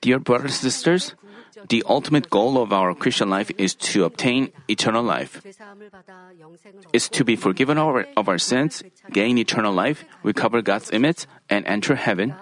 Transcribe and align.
Dear 0.00 0.18
brothers 0.18 0.62
and 0.62 0.72
sisters, 0.72 1.14
the 1.68 1.84
ultimate 1.88 2.30
goal 2.30 2.60
of 2.60 2.72
our 2.72 2.94
Christian 2.94 3.30
life 3.30 3.50
is 3.58 3.74
to 3.92 4.04
obtain 4.04 4.52
eternal 4.68 5.02
life. 5.02 5.42
Is 6.92 7.08
to 7.10 7.24
be 7.24 7.36
forgiven 7.36 7.78
of 7.78 7.86
our, 7.86 8.06
of 8.16 8.28
our 8.28 8.38
sins, 8.38 8.82
gain 9.12 9.38
eternal 9.38 9.72
life, 9.72 10.04
recover 10.22 10.62
God's 10.62 10.90
image, 10.90 11.26
and 11.48 11.66
enter 11.66 11.94
heaven. 11.94 12.34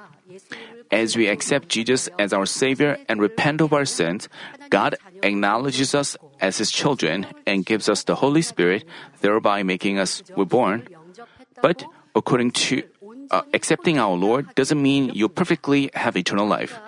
As 0.90 1.16
we 1.16 1.28
accept 1.28 1.68
Jesus 1.68 2.08
as 2.18 2.32
our 2.32 2.46
Savior 2.46 2.98
and 3.08 3.20
repent 3.20 3.60
of 3.60 3.72
our 3.72 3.84
sins, 3.84 4.28
God 4.70 4.96
acknowledges 5.22 5.94
us 5.94 6.16
as 6.40 6.58
His 6.58 6.70
children 6.70 7.26
and 7.46 7.66
gives 7.66 7.88
us 7.88 8.04
the 8.04 8.16
Holy 8.16 8.42
Spirit, 8.42 8.84
thereby 9.20 9.62
making 9.62 9.98
us 9.98 10.22
reborn. 10.36 10.86
But 11.60 11.84
according 12.14 12.52
to 12.52 12.82
uh, 13.30 13.42
accepting 13.52 13.98
our 13.98 14.14
Lord 14.16 14.54
doesn't 14.54 14.80
mean 14.80 15.10
you 15.14 15.28
perfectly 15.28 15.90
have 15.94 16.16
eternal 16.16 16.46
life. 16.46 16.78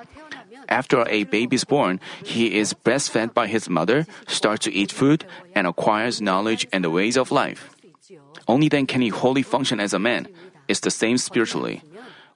After 0.69 1.07
a 1.09 1.25
baby 1.25 1.55
is 1.55 1.65
born, 1.65 2.01
he 2.25 2.59
is 2.59 2.75
breastfed 2.75 3.35
by 3.35 3.47
his 3.47 3.71
mother, 3.71 4.07
starts 4.27 4.65
to 4.65 4.73
eat 4.73 4.91
food, 4.91 5.25
and 5.55 5.67
acquires 5.67 6.21
knowledge 6.21 6.67
and 6.73 6.83
the 6.83 6.91
ways 6.91 7.17
of 7.17 7.31
life. 7.31 7.71
Only 8.49 8.69
then 8.69 8.87
can 8.87 9.01
he 9.01 9.09
wholly 9.09 9.43
function 9.43 9.81
as 9.81 9.95
a 9.95 9.99
man. 9.99 10.29
It's 10.69 10.81
the 10.81 10.91
same 10.91 11.19
spiritually. 11.19 11.83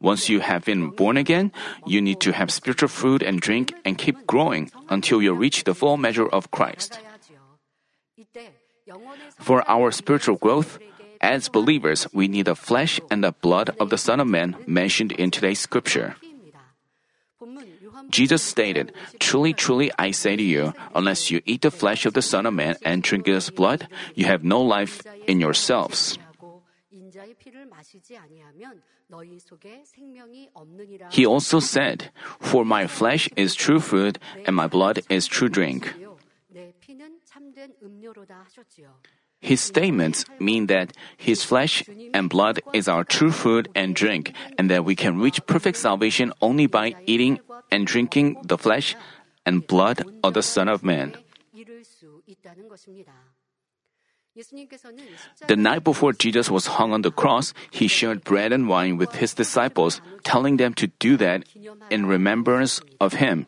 Once 0.00 0.28
you 0.28 0.40
have 0.40 0.64
been 0.64 0.90
born 0.90 1.16
again, 1.16 1.52
you 1.84 2.00
need 2.00 2.20
to 2.20 2.32
have 2.32 2.50
spiritual 2.50 2.88
food 2.88 3.22
and 3.22 3.40
drink 3.40 3.74
and 3.84 3.98
keep 3.98 4.26
growing 4.26 4.70
until 4.88 5.20
you 5.20 5.34
reach 5.34 5.64
the 5.64 5.74
full 5.74 5.96
measure 5.96 6.26
of 6.26 6.50
Christ. 6.50 6.98
For 9.38 9.62
our 9.68 9.90
spiritual 9.92 10.36
growth, 10.36 10.78
as 11.20 11.48
believers, 11.48 12.06
we 12.12 12.28
need 12.28 12.46
the 12.46 12.56
flesh 12.56 13.00
and 13.10 13.22
the 13.22 13.32
blood 13.32 13.70
of 13.78 13.90
the 13.90 13.98
Son 13.98 14.20
of 14.20 14.26
Man 14.26 14.56
mentioned 14.66 15.12
in 15.12 15.30
today's 15.30 15.60
scripture. 15.60 16.16
Jesus 18.10 18.42
stated, 18.42 18.92
Truly, 19.18 19.52
truly, 19.52 19.90
I 19.98 20.10
say 20.10 20.36
to 20.36 20.42
you, 20.42 20.74
unless 20.94 21.30
you 21.30 21.40
eat 21.44 21.62
the 21.62 21.70
flesh 21.70 22.06
of 22.06 22.14
the 22.14 22.22
Son 22.22 22.46
of 22.46 22.54
Man 22.54 22.76
and 22.82 23.02
drink 23.02 23.26
his 23.26 23.50
blood, 23.50 23.88
you 24.14 24.26
have 24.26 24.44
no 24.44 24.60
life 24.60 25.02
in 25.26 25.40
yourselves. 25.40 26.18
He 31.10 31.26
also 31.26 31.60
said, 31.60 32.10
For 32.38 32.64
my 32.64 32.86
flesh 32.86 33.28
is 33.36 33.54
true 33.54 33.80
food, 33.80 34.18
and 34.46 34.54
my 34.54 34.66
blood 34.66 35.02
is 35.08 35.26
true 35.26 35.48
drink. 35.48 35.94
His 39.40 39.60
statements 39.60 40.24
mean 40.38 40.66
that 40.66 40.92
His 41.16 41.42
flesh 41.44 41.82
and 42.12 42.28
blood 42.28 42.60
is 42.72 42.88
our 42.88 43.04
true 43.04 43.32
food 43.32 43.68
and 43.74 43.94
drink, 43.94 44.32
and 44.58 44.70
that 44.70 44.84
we 44.84 44.94
can 44.94 45.18
reach 45.18 45.44
perfect 45.46 45.78
salvation 45.78 46.32
only 46.40 46.66
by 46.66 46.94
eating 47.06 47.40
and 47.70 47.86
drinking 47.86 48.36
the 48.44 48.58
flesh 48.58 48.96
and 49.46 49.66
blood 49.66 50.04
of 50.22 50.34
the 50.34 50.42
Son 50.42 50.68
of 50.68 50.84
Man. 50.84 51.16
The 55.48 55.56
night 55.56 55.82
before 55.82 56.12
Jesus 56.12 56.50
was 56.50 56.78
hung 56.78 56.92
on 56.92 57.02
the 57.02 57.10
cross, 57.10 57.52
he 57.70 57.88
shared 57.88 58.22
bread 58.22 58.52
and 58.52 58.68
wine 58.68 58.96
with 58.96 59.12
his 59.16 59.34
disciples, 59.34 60.00
telling 60.22 60.56
them 60.56 60.72
to 60.74 60.86
do 61.00 61.16
that 61.16 61.44
in 61.90 62.06
remembrance 62.06 62.80
of 63.00 63.14
him. 63.14 63.46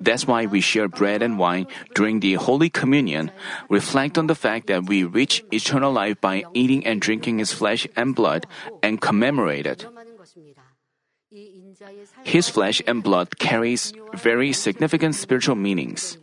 That's 0.00 0.26
why 0.26 0.46
we 0.46 0.60
share 0.60 0.88
bread 0.88 1.22
and 1.22 1.38
wine 1.38 1.66
during 1.94 2.20
the 2.20 2.34
Holy 2.34 2.70
Communion, 2.70 3.30
reflect 3.68 4.18
on 4.18 4.26
the 4.26 4.34
fact 4.34 4.66
that 4.68 4.86
we 4.86 5.04
reach 5.04 5.44
eternal 5.52 5.92
life 5.92 6.20
by 6.20 6.44
eating 6.54 6.86
and 6.86 7.00
drinking 7.00 7.38
His 7.38 7.52
flesh 7.52 7.86
and 7.96 8.14
blood, 8.14 8.46
and 8.82 9.00
commemorate 9.00 9.66
it. 9.66 9.86
His 12.24 12.48
flesh 12.48 12.82
and 12.86 13.02
blood 13.02 13.38
carries 13.38 13.92
very 14.14 14.52
significant 14.52 15.14
spiritual 15.14 15.56
meanings. 15.56 16.18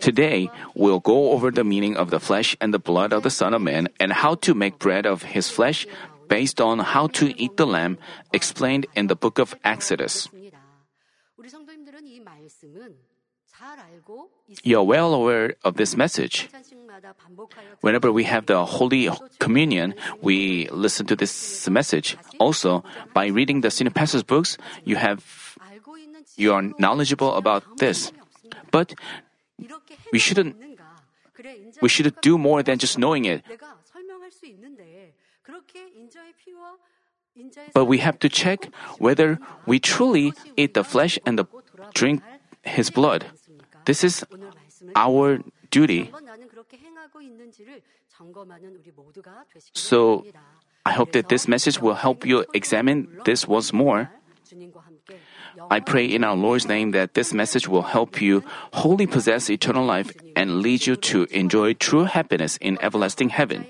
Today, 0.00 0.50
we'll 0.74 1.00
go 1.00 1.32
over 1.32 1.50
the 1.50 1.64
meaning 1.64 1.96
of 1.96 2.10
the 2.10 2.20
flesh 2.20 2.56
and 2.60 2.72
the 2.72 2.78
blood 2.78 3.12
of 3.12 3.22
the 3.22 3.30
Son 3.30 3.54
of 3.54 3.62
Man 3.62 3.88
and 4.00 4.12
how 4.12 4.34
to 4.46 4.54
make 4.54 4.78
bread 4.78 5.06
of 5.06 5.22
his 5.22 5.48
flesh 5.50 5.86
based 6.28 6.60
on 6.60 6.78
how 6.78 7.06
to 7.08 7.32
eat 7.40 7.56
the 7.56 7.66
lamb 7.66 7.98
explained 8.32 8.86
in 8.94 9.06
the 9.08 9.16
book 9.16 9.38
of 9.38 9.54
Exodus. 9.64 10.28
You 14.62 14.78
are 14.78 14.84
well 14.84 15.12
aware 15.14 15.54
of 15.64 15.76
this 15.76 15.96
message. 15.96 16.48
Whenever 17.80 18.10
we 18.10 18.24
have 18.24 18.46
the 18.46 18.64
Holy 18.64 19.10
Communion, 19.38 19.94
we 20.22 20.68
listen 20.70 21.06
to 21.06 21.16
this 21.16 21.68
message. 21.68 22.16
Also, 22.38 22.82
by 23.12 23.26
reading 23.26 23.60
the 23.60 23.70
senior 23.70 23.92
pastor's 23.92 24.22
books, 24.22 24.56
you 24.84 24.96
have 24.96 25.56
you 26.36 26.52
are 26.54 26.62
knowledgeable 26.78 27.34
about 27.34 27.64
this. 27.78 28.12
But 28.70 28.94
we 30.12 30.18
shouldn't 30.18 30.56
we 31.80 31.88
should 31.88 32.12
do 32.20 32.38
more 32.38 32.62
than 32.62 32.78
just 32.78 32.98
knowing 32.98 33.24
it. 33.24 33.44
But 37.74 37.84
we 37.84 37.98
have 37.98 38.18
to 38.18 38.28
check 38.28 38.70
whether 38.98 39.38
we 39.66 39.78
truly 39.78 40.32
eat 40.56 40.74
the 40.74 40.82
flesh 40.82 41.18
and 41.24 41.38
the 41.38 41.46
drink 41.94 42.22
his 42.62 42.90
blood. 42.90 43.26
This 43.88 44.04
is 44.04 44.20
our 44.92 45.40
duty. 45.72 46.12
So 49.72 50.24
I 50.84 50.92
hope 50.92 51.12
that 51.12 51.28
this 51.32 51.48
message 51.48 51.80
will 51.80 51.96
help 51.96 52.26
you 52.28 52.44
examine 52.52 53.08
this 53.24 53.48
once 53.48 53.72
more. 53.72 54.12
I 55.70 55.80
pray 55.80 56.04
in 56.04 56.20
our 56.22 56.36
Lord's 56.36 56.68
name 56.68 56.92
that 56.92 57.14
this 57.14 57.32
message 57.32 57.66
will 57.66 57.88
help 57.88 58.20
you 58.20 58.44
wholly 58.76 59.06
possess 59.06 59.48
eternal 59.48 59.84
life 59.88 60.12
and 60.36 60.60
lead 60.60 60.86
you 60.86 60.96
to 61.08 61.24
enjoy 61.32 61.72
true 61.72 62.04
happiness 62.04 62.58
in 62.60 62.76
everlasting 62.84 63.30
heaven. 63.32 63.64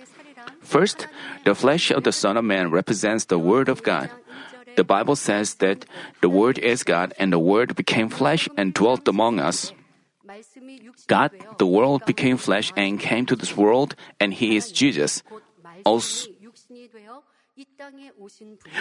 First, 0.61 1.06
the 1.45 1.55
flesh 1.55 1.91
of 1.95 2.03
the 2.03 2.12
Son 2.12 2.37
of 2.37 2.45
Man 2.45 2.71
represents 2.75 3.27
the 3.27 3.39
Word 3.39 3.69
of 3.69 3.83
God. 3.83 4.11
The 4.75 4.85
Bible 4.85 5.15
says 5.15 5.62
that 5.62 5.87
the 6.23 6.29
Word 6.29 6.59
is 6.59 6.83
God 6.83 7.15
and 7.19 7.33
the 7.33 7.39
Word 7.39 7.75
became 7.75 8.11
flesh 8.11 8.49
and 8.56 8.75
dwelt 8.75 9.06
among 9.06 9.39
us. 9.39 9.73
God, 11.06 11.31
the 11.59 11.66
world 11.66 12.04
became 12.06 12.37
flesh 12.37 12.72
and 12.76 13.00
came 13.00 13.26
to 13.26 13.37
this 13.37 13.56
world, 13.56 13.94
and 14.21 14.34
He 14.34 14.56
is 14.56 14.72
Jesus. 14.72 15.22
Also, 15.84 16.28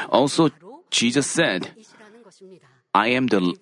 also 0.10 0.50
Jesus 0.92 1.28
said, 1.28 1.72
I 2.94 3.08
am 3.10 3.28
the 3.28 3.54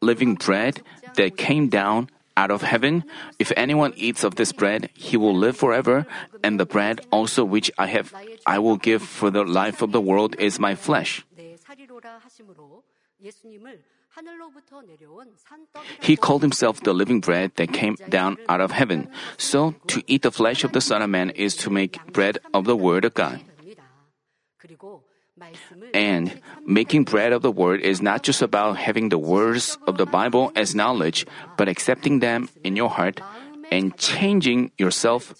living 0.00 0.34
bread 0.34 0.82
that 1.14 1.36
came 1.36 1.68
down 1.68 2.08
out 2.36 2.50
of 2.50 2.62
heaven. 2.62 3.04
If 3.38 3.52
anyone 3.56 3.92
eats 3.96 4.24
of 4.24 4.36
this 4.36 4.52
bread, 4.52 4.90
he 4.94 5.16
will 5.16 5.36
live 5.36 5.56
forever, 5.56 6.06
and 6.42 6.58
the 6.58 6.66
bread 6.66 7.00
also 7.10 7.44
which 7.44 7.70
I 7.78 7.86
have 7.86 8.14
I 8.46 8.58
will 8.58 8.76
give 8.76 9.02
for 9.02 9.30
the 9.30 9.44
life 9.44 9.82
of 9.82 9.92
the 9.92 10.00
world 10.00 10.36
is 10.38 10.58
my 10.58 10.74
flesh. 10.74 11.24
He 16.00 16.16
called 16.16 16.42
himself 16.42 16.80
the 16.80 16.92
living 16.92 17.20
bread 17.20 17.52
that 17.56 17.72
came 17.72 17.96
down 18.08 18.36
out 18.48 18.60
of 18.60 18.72
heaven. 18.72 19.08
So, 19.38 19.74
to 19.88 20.02
eat 20.06 20.22
the 20.22 20.30
flesh 20.30 20.64
of 20.64 20.72
the 20.72 20.80
Son 20.80 21.02
of 21.02 21.10
Man 21.10 21.30
is 21.30 21.56
to 21.64 21.70
make 21.70 22.00
bread 22.12 22.38
of 22.52 22.64
the 22.64 22.76
Word 22.76 23.04
of 23.04 23.14
God. 23.14 23.40
And 25.94 26.40
making 26.66 27.04
bread 27.04 27.32
of 27.32 27.42
the 27.42 27.50
Word 27.50 27.80
is 27.80 28.02
not 28.02 28.22
just 28.22 28.42
about 28.42 28.76
having 28.76 29.08
the 29.08 29.18
words 29.18 29.78
of 29.86 29.96
the 29.96 30.06
Bible 30.06 30.52
as 30.54 30.74
knowledge, 30.74 31.26
but 31.56 31.68
accepting 31.68 32.20
them 32.20 32.48
in 32.62 32.76
your 32.76 32.90
heart 32.90 33.20
and 33.72 33.96
changing 33.96 34.70
yourself 34.76 35.34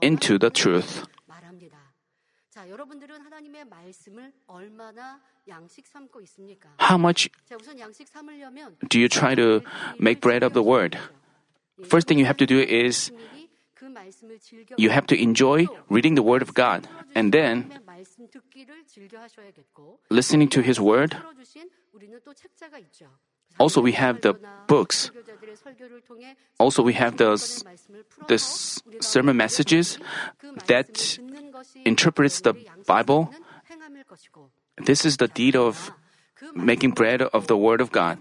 into 0.00 0.38
the 0.38 0.50
truth. 0.50 1.08
How 6.78 6.98
much 6.98 7.30
do 8.88 9.00
you 9.00 9.08
try 9.08 9.34
to 9.34 9.62
make 9.98 10.20
bread 10.20 10.42
of 10.42 10.52
the 10.52 10.62
word? 10.62 10.98
First 11.82 12.08
thing 12.08 12.18
you 12.18 12.26
have 12.26 12.38
to 12.38 12.46
do 12.46 12.60
is 12.60 13.10
you 14.76 14.90
have 14.90 15.06
to 15.06 15.16
enjoy 15.20 15.66
reading 15.90 16.14
the 16.14 16.22
word 16.22 16.42
of 16.42 16.54
God 16.54 16.88
and 17.14 17.32
then 17.32 17.70
listening 20.10 20.48
to 20.48 20.62
his 20.62 20.80
word. 20.80 21.16
Also, 23.58 23.80
we 23.80 23.92
have 23.92 24.20
the 24.20 24.34
books. 24.66 25.10
Also, 26.58 26.82
we 26.82 26.92
have 26.94 27.16
the, 27.16 27.38
the 28.28 28.38
sermon 29.00 29.36
messages 29.36 29.98
that 30.66 31.18
interprets 31.84 32.40
the 32.40 32.54
Bible. 32.86 33.30
This 34.84 35.04
is 35.04 35.18
the 35.18 35.28
deed 35.28 35.56
of 35.56 35.92
making 36.54 36.92
bread 36.92 37.22
of 37.22 37.46
the 37.46 37.56
Word 37.56 37.80
of 37.80 37.92
God. 37.92 38.18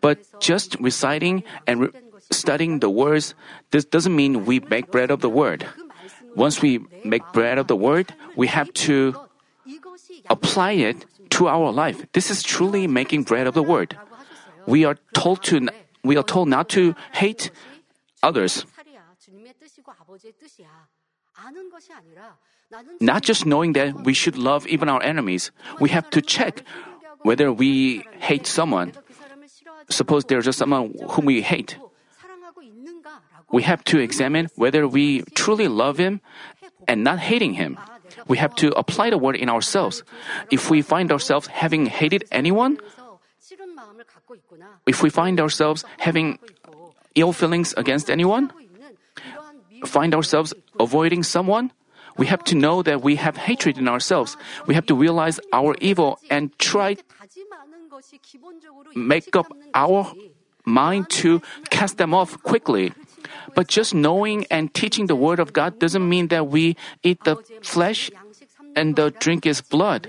But 0.00 0.18
just 0.40 0.76
reciting 0.80 1.44
and 1.66 1.80
re- 1.80 1.88
studying 2.30 2.80
the 2.80 2.90
words, 2.90 3.34
this 3.70 3.84
doesn't 3.84 4.14
mean 4.14 4.44
we 4.44 4.60
make 4.60 4.90
bread 4.90 5.10
of 5.10 5.20
the 5.20 5.28
Word. 5.30 5.66
Once 6.34 6.60
we 6.60 6.80
make 7.04 7.22
bread 7.32 7.58
of 7.58 7.66
the 7.66 7.76
Word, 7.76 8.12
we 8.36 8.46
have 8.46 8.72
to 8.88 9.14
apply 10.28 10.72
it 10.72 11.04
to 11.36 11.48
our 11.48 11.70
life. 11.70 12.06
This 12.12 12.30
is 12.30 12.42
truly 12.42 12.86
making 12.86 13.24
bread 13.24 13.46
of 13.46 13.54
the 13.54 13.62
word. 13.62 13.96
We 14.66 14.84
are 14.84 14.96
told 15.12 15.44
to 15.52 15.68
we 16.02 16.16
are 16.16 16.24
told 16.24 16.48
not 16.48 16.68
to 16.70 16.94
hate 17.12 17.50
others. 18.22 18.64
Not 23.00 23.22
just 23.22 23.44
knowing 23.44 23.72
that 23.74 24.04
we 24.04 24.14
should 24.14 24.38
love 24.38 24.66
even 24.66 24.88
our 24.88 25.02
enemies, 25.02 25.50
we 25.78 25.90
have 25.90 26.08
to 26.10 26.22
check 26.22 26.62
whether 27.22 27.52
we 27.52 28.02
hate 28.18 28.46
someone. 28.46 28.92
Suppose 29.90 30.24
there's 30.24 30.46
just 30.46 30.58
someone 30.58 30.94
whom 31.10 31.26
we 31.26 31.42
hate. 31.42 31.76
We 33.52 33.62
have 33.62 33.84
to 33.92 33.98
examine 33.98 34.48
whether 34.56 34.88
we 34.88 35.22
truly 35.34 35.68
love 35.68 35.98
him 35.98 36.20
and 36.88 37.04
not 37.04 37.18
hating 37.18 37.54
him. 37.54 37.78
We 38.26 38.38
have 38.38 38.54
to 38.56 38.72
apply 38.78 39.10
the 39.10 39.18
word 39.18 39.36
in 39.36 39.48
ourselves. 39.48 40.02
If 40.50 40.70
we 40.70 40.82
find 40.82 41.12
ourselves 41.12 41.46
having 41.48 41.86
hated 41.86 42.24
anyone, 42.32 42.78
if 44.86 45.02
we 45.02 45.10
find 45.10 45.40
ourselves 45.40 45.84
having 45.98 46.38
ill 47.14 47.32
feelings 47.32 47.74
against 47.76 48.10
anyone, 48.10 48.50
find 49.84 50.14
ourselves 50.14 50.54
avoiding 50.80 51.22
someone, 51.22 51.72
we 52.16 52.26
have 52.26 52.42
to 52.44 52.54
know 52.54 52.82
that 52.82 53.02
we 53.02 53.16
have 53.16 53.36
hatred 53.36 53.78
in 53.78 53.88
ourselves. 53.88 54.36
We 54.66 54.74
have 54.74 54.86
to 54.86 54.94
realize 54.94 55.38
our 55.52 55.76
evil 55.80 56.18
and 56.30 56.56
try 56.58 56.96
make 58.94 59.36
up 59.36 59.46
our 59.74 60.12
mind 60.64 61.08
to 61.08 61.40
cast 61.70 61.98
them 61.98 62.12
off 62.14 62.42
quickly. 62.42 62.92
But 63.54 63.68
just 63.68 63.94
knowing 63.94 64.46
and 64.50 64.72
teaching 64.72 65.06
the 65.06 65.16
word 65.16 65.38
of 65.38 65.52
God 65.52 65.78
doesn't 65.78 66.06
mean 66.06 66.28
that 66.28 66.48
we 66.48 66.76
eat 67.02 67.24
the 67.24 67.36
flesh 67.62 68.10
and 68.74 68.96
the 68.96 69.10
drink 69.10 69.44
his 69.44 69.60
blood. 69.60 70.08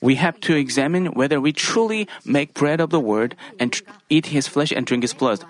We 0.00 0.14
have 0.14 0.40
to 0.40 0.54
examine 0.56 1.06
whether 1.12 1.40
we 1.40 1.52
truly 1.52 2.08
make 2.24 2.54
bread 2.54 2.80
of 2.80 2.90
the 2.90 3.00
word 3.00 3.36
and 3.58 3.72
tr- 3.72 3.84
eat 4.08 4.26
his 4.26 4.48
flesh 4.48 4.72
and 4.72 4.86
drink 4.86 5.04
his 5.04 5.12
blood. 5.12 5.44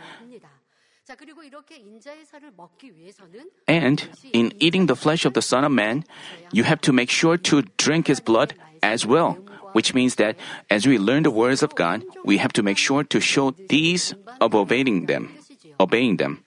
And 3.67 4.09
in 4.33 4.53
eating 4.59 4.87
the 4.87 4.97
flesh 4.97 5.25
of 5.25 5.35
the 5.35 5.43
Son 5.43 5.65
of 5.65 5.73
Man, 5.73 6.05
you 6.53 6.65
have 6.65 6.81
to 6.83 6.93
make 6.93 7.11
sure 7.11 7.37
to 7.37 7.63
drink 7.77 8.07
his 8.07 8.21
blood 8.21 8.55
as 8.83 9.07
well, 9.07 9.39
which 9.73 9.95
means 9.95 10.17
that 10.17 10.37
as 10.69 10.87
we 10.87 10.99
learn 10.99 11.23
the 11.23 11.31
words 11.31 11.63
of 11.63 11.75
God, 11.75 12.05
we 12.25 12.39
have 12.39 12.53
to 12.55 12.63
make 12.63 12.79
sure 12.79 13.05
to 13.05 13.21
show 13.21 13.53
these 13.69 14.15
of 14.41 14.55
obeying 14.55 15.07
them, 15.07 15.33
obeying 15.79 16.17
them. 16.17 16.43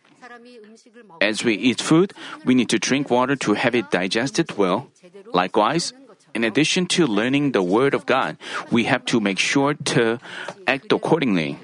As 1.21 1.43
we 1.43 1.55
eat 1.55 1.81
food, 1.81 2.13
we 2.45 2.55
need 2.55 2.69
to 2.69 2.79
drink 2.79 3.09
water 3.09 3.35
to 3.47 3.53
have 3.53 3.75
it 3.75 3.91
digested 3.91 4.57
well. 4.57 4.87
Likewise, 5.33 5.93
in 6.33 6.43
addition 6.43 6.85
to 6.97 7.05
learning 7.05 7.51
the 7.51 7.61
Word 7.61 7.93
of 7.93 8.05
God, 8.05 8.37
we 8.71 8.85
have 8.85 9.05
to 9.05 9.19
make 9.19 9.39
sure 9.39 9.73
to 9.95 10.19
act 10.67 10.91
accordingly. 10.91 11.59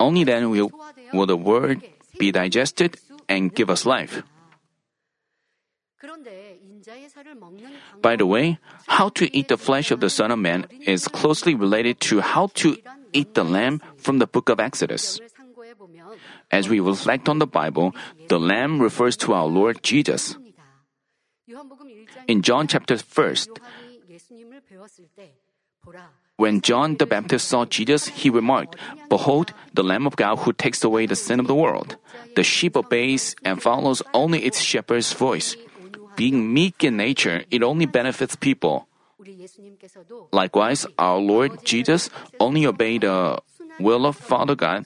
Only 0.00 0.24
then 0.24 0.50
will, 0.50 0.70
will 1.12 1.26
the 1.26 1.36
Word 1.36 1.82
be 2.18 2.32
digested 2.32 2.98
and 3.28 3.54
give 3.54 3.70
us 3.70 3.84
life. 3.84 4.22
By 8.00 8.16
the 8.16 8.26
way, 8.26 8.58
how 8.86 9.08
to 9.10 9.30
eat 9.36 9.48
the 9.48 9.56
flesh 9.56 9.90
of 9.90 10.00
the 10.00 10.10
Son 10.10 10.30
of 10.30 10.38
Man 10.38 10.66
is 10.80 11.08
closely 11.08 11.54
related 11.54 12.00
to 12.10 12.20
how 12.20 12.48
to 12.62 12.76
eat 13.12 13.34
the 13.34 13.44
lamb 13.44 13.80
from 13.96 14.18
the 14.18 14.26
book 14.26 14.48
of 14.48 14.60
Exodus. 14.60 15.20
As 16.50 16.68
we 16.68 16.80
reflect 16.80 17.28
on 17.28 17.38
the 17.38 17.46
Bible, 17.46 17.94
the 18.28 18.38
lamb 18.38 18.80
refers 18.80 19.16
to 19.18 19.32
our 19.32 19.46
Lord 19.46 19.82
Jesus. 19.82 20.36
In 22.28 22.42
John 22.42 22.66
chapter 22.66 22.96
1st, 22.96 23.48
when 26.36 26.60
John 26.60 26.96
the 26.96 27.06
Baptist 27.06 27.48
saw 27.48 27.64
Jesus, 27.66 28.08
he 28.08 28.30
remarked, 28.30 28.76
Behold, 29.08 29.52
the 29.74 29.84
Lamb 29.84 30.06
of 30.06 30.16
God 30.16 30.42
who 30.42 30.52
takes 30.52 30.82
away 30.82 31.06
the 31.06 31.16
sin 31.16 31.38
of 31.38 31.46
the 31.46 31.54
world. 31.54 31.96
The 32.36 32.42
sheep 32.42 32.76
obeys 32.76 33.36
and 33.44 33.62
follows 33.62 34.02
only 34.14 34.42
its 34.44 34.60
shepherd's 34.60 35.12
voice. 35.12 35.56
Being 36.16 36.52
meek 36.52 36.84
in 36.84 36.96
nature, 36.96 37.44
it 37.50 37.62
only 37.62 37.86
benefits 37.86 38.36
people. 38.36 38.86
Likewise, 40.32 40.86
our 40.98 41.18
Lord 41.18 41.64
Jesus 41.64 42.10
only 42.40 42.66
obeyed 42.66 43.02
the 43.02 43.38
will 43.78 44.06
of 44.06 44.16
Father 44.16 44.54
God 44.54 44.84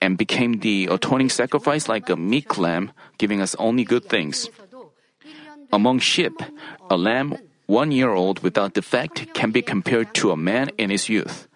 and 0.00 0.18
became 0.18 0.60
the 0.60 0.88
atoning 0.90 1.28
sacrifice 1.28 1.88
like 1.88 2.08
a 2.08 2.16
meek 2.16 2.58
lamb, 2.58 2.92
giving 3.18 3.40
us 3.40 3.54
only 3.58 3.84
good 3.84 4.04
things. 4.08 4.50
Among 5.72 5.98
sheep, 5.98 6.42
a 6.90 6.96
lamb 6.96 7.38
one 7.66 7.90
year 7.90 8.10
old 8.10 8.40
without 8.42 8.74
defect 8.74 9.32
can 9.34 9.50
be 9.50 9.62
compared 9.62 10.14
to 10.14 10.30
a 10.30 10.36
man 10.36 10.70
in 10.78 10.90
his 10.90 11.08
youth, 11.08 11.48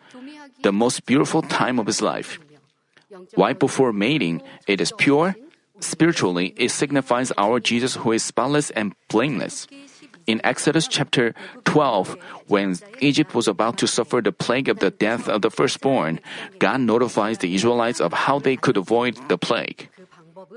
the 0.63 0.73
most 0.73 1.07
beautiful 1.07 1.43
time 1.43 1.79
of 1.79 1.87
his 1.87 2.03
life. 2.03 2.39
Right 3.37 3.59
before 3.59 3.93
mating, 3.93 4.43
it 4.67 4.81
is 4.81 4.93
pure. 4.97 5.35
Spiritually, 5.81 6.55
it 6.57 6.71
signifies 6.71 7.33
our 7.37 7.61
Jesus 7.61 7.97
who 7.97 8.13
is 8.13 8.23
spotless 8.23 8.71
and 8.71 8.95
blameless. 9.09 9.67
In 10.27 10.41
Exodus 10.45 10.87
chapter 10.87 11.35
12, 11.65 12.17
when 12.47 12.77
Egypt 13.01 13.35
was 13.35 13.49
about 13.49 13.79
to 13.79 13.87
suffer 13.87 14.21
the 14.21 14.33
plague 14.33 14.69
of 14.69 14.79
the 14.79 14.91
death 14.91 15.29
of 15.29 15.43
the 15.43 15.51
firstborn, 15.51 16.21
God 16.59 16.83
notifies 16.83 17.39
the 17.39 17.55
Israelites 17.55 18.01
of 18.01 18.13
how 18.13 18.39
they 18.39 18.57
could 18.57 18.77
avoid 18.77 19.17
the 19.29 19.39
plague. 19.39 19.89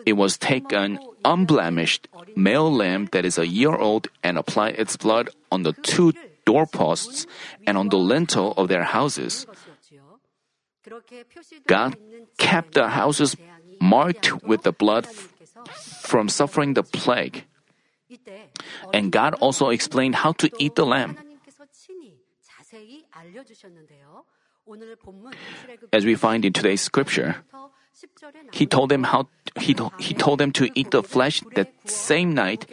It 0.05 0.13
was 0.13 0.37
take 0.37 0.71
an 0.71 0.99
unblemished 1.25 2.07
male 2.35 2.71
lamb 2.71 3.09
that 3.11 3.25
is 3.25 3.37
a 3.37 3.47
year 3.47 3.75
old 3.75 4.07
and 4.23 4.37
apply 4.37 4.69
its 4.69 4.97
blood 4.97 5.29
on 5.51 5.63
the 5.63 5.73
two 5.73 6.13
doorposts 6.45 7.25
and 7.65 7.77
on 7.77 7.89
the 7.89 7.97
lintel 7.97 8.51
of 8.57 8.67
their 8.67 8.83
houses. 8.83 9.47
God 11.67 11.95
kept 12.37 12.73
the 12.73 12.89
houses 12.89 13.35
marked 13.83 14.31
with 14.47 14.63
the 14.63 14.71
blood 14.71 15.05
from 15.99 16.31
suffering 16.31 16.73
the 16.73 16.83
plague. 16.83 17.43
And 18.95 19.11
God 19.11 19.35
also 19.43 19.69
explained 19.69 20.23
how 20.23 20.31
to 20.39 20.47
eat 20.57 20.75
the 20.75 20.87
lamb. 20.87 21.19
As 25.91 26.05
we 26.05 26.15
find 26.15 26.45
in 26.45 26.53
today's 26.53 26.81
scripture, 26.81 27.43
he 28.53 28.65
told 28.65 28.89
them 28.89 29.03
how 29.03 29.27
he, 29.59 29.75
he 29.99 30.13
told 30.13 30.39
them 30.39 30.51
to 30.55 30.71
eat 30.73 30.91
the 30.91 31.03
flesh 31.03 31.43
that 31.55 31.69
same 31.85 32.33
night, 32.33 32.65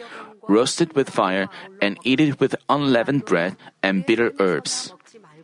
roasted 0.47 0.95
with 0.95 1.09
fire, 1.09 1.49
and 1.81 1.99
eat 2.03 2.19
it 2.19 2.39
with 2.39 2.55
unleavened 2.69 3.25
bread 3.25 3.57
and 3.83 4.05
bitter 4.05 4.33
herbs. 4.39 4.93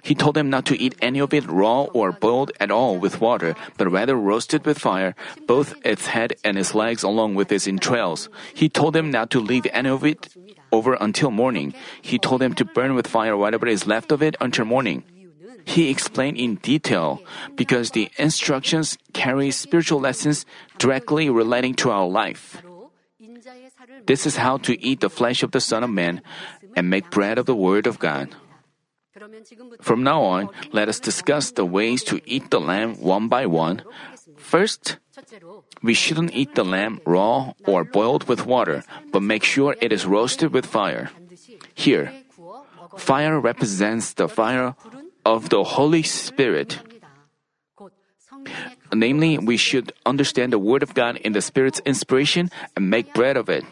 He 0.08 0.16
told 0.16 0.40
them 0.40 0.50
not 0.50 0.64
to 0.72 0.80
eat 0.80 0.96
any 1.04 1.20
of 1.20 1.34
it 1.36 1.44
raw 1.52 1.84
or 1.92 2.16
boiled 2.16 2.56
at 2.64 2.72
all 2.72 2.96
with 2.96 3.20
water, 3.20 3.60
but 3.76 3.92
rather 3.92 4.16
roasted 4.16 4.64
with 4.64 4.80
fire, 4.80 5.20
both 5.52 5.76
its 5.84 6.08
head 6.08 6.40
and 6.48 6.56
its 6.58 6.72
legs 6.72 7.04
along 7.04 7.36
with 7.36 7.52
its 7.52 7.68
entrails. 7.68 8.30
He 8.56 8.72
told 8.72 8.96
them 8.96 9.12
not 9.12 9.28
to 9.36 9.44
leave 9.44 9.68
any 9.76 9.90
of 9.90 10.08
it 10.08 10.32
over 10.72 10.96
until 11.02 11.30
morning. 11.30 11.76
He 12.02 12.18
told 12.18 12.40
them 12.40 12.56
to 12.56 12.64
burn 12.64 12.96
with 12.96 13.06
fire 13.06 13.36
whatever 13.36 13.68
is 13.68 13.84
left 13.84 14.14
of 14.16 14.24
it 14.24 14.40
until 14.40 14.64
morning. 14.64 15.04
He 15.68 15.92
explained 15.92 16.40
in 16.40 16.56
detail 16.64 17.20
because 17.60 17.92
the 17.92 18.08
instructions 18.16 18.98
carry 19.12 19.52
spiritual 19.52 20.00
lessons 20.00 20.48
directly 20.80 21.30
relating 21.30 21.76
to 21.84 21.92
our 21.92 22.08
life. 22.08 22.64
This 24.08 24.24
is 24.26 24.40
how 24.40 24.56
to 24.64 24.80
eat 24.80 25.02
the 25.04 25.12
flesh 25.12 25.44
of 25.44 25.52
the 25.52 25.60
Son 25.60 25.84
of 25.84 25.92
Man 25.92 26.24
and 26.80 26.90
make 26.90 27.12
bread 27.12 27.36
of 27.38 27.46
the 27.46 27.60
Word 27.60 27.88
of 27.92 28.00
God. 28.00 28.32
From 29.82 30.04
now 30.04 30.22
on, 30.22 30.50
let 30.72 30.90
us 30.90 31.00
discuss 31.00 31.52
the 31.52 31.66
ways 31.66 32.04
to 32.06 32.22
eat 32.26 32.50
the 32.50 32.60
lamb 32.60 32.96
one 33.02 33.28
by 33.28 33.46
one. 33.46 33.82
First, 34.38 34.98
we 35.82 35.94
shouldn't 35.94 36.34
eat 36.34 36.56
the 36.56 36.66
lamb 36.66 37.02
raw 37.06 37.54
or 37.66 37.84
boiled 37.84 38.28
with 38.28 38.46
water, 38.46 38.84
but 39.12 39.22
make 39.22 39.44
sure 39.44 39.76
it 39.82 39.92
is 39.92 40.06
roasted 40.06 40.54
with 40.54 40.66
fire. 40.66 41.10
Here, 41.74 42.14
fire 42.98 43.40
represents 43.40 44.14
the 44.14 44.28
fire 44.28 44.76
of 45.26 45.50
the 45.50 45.64
Holy 45.64 46.04
Spirit. 46.04 46.80
Namely, 48.94 49.38
we 49.38 49.58
should 49.58 49.92
understand 50.06 50.54
the 50.54 50.60
Word 50.60 50.84
of 50.84 50.94
God 50.94 51.18
in 51.18 51.34
the 51.34 51.42
Spirit's 51.42 51.82
inspiration 51.86 52.50
and 52.76 52.90
make 52.90 53.14
bread 53.14 53.38
of 53.38 53.50
it. 53.50 53.66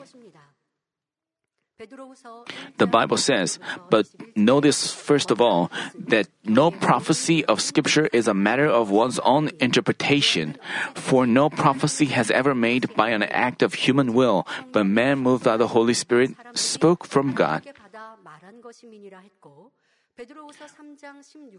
The 2.78 2.88
Bible 2.88 3.18
says, 3.18 3.60
but 3.90 4.08
notice 4.36 4.92
first 4.92 5.32
of 5.32 5.42
all 5.42 5.72
that 6.08 6.28
no 6.44 6.72
prophecy 6.72 7.46
of 7.46 7.62
Scripture 7.62 8.08
is 8.14 8.28
a 8.28 8.34
matter 8.34 8.68
of 8.68 8.90
one's 8.90 9.20
own 9.20 9.52
interpretation, 9.60 10.58
for 10.94 11.26
no 11.26 11.50
prophecy 11.50 12.06
has 12.08 12.32
ever 12.32 12.56
made 12.56 12.94
by 12.96 13.10
an 13.10 13.24
act 13.24 13.62
of 13.62 13.74
human 13.86 14.14
will, 14.14 14.48
but 14.72 14.86
man 14.86 15.20
moved 15.20 15.44
by 15.44 15.58
the 15.58 15.68
Holy 15.68 15.94
Spirit 15.94 16.36
spoke 16.54 17.06
from 17.06 17.34
God. 17.34 17.64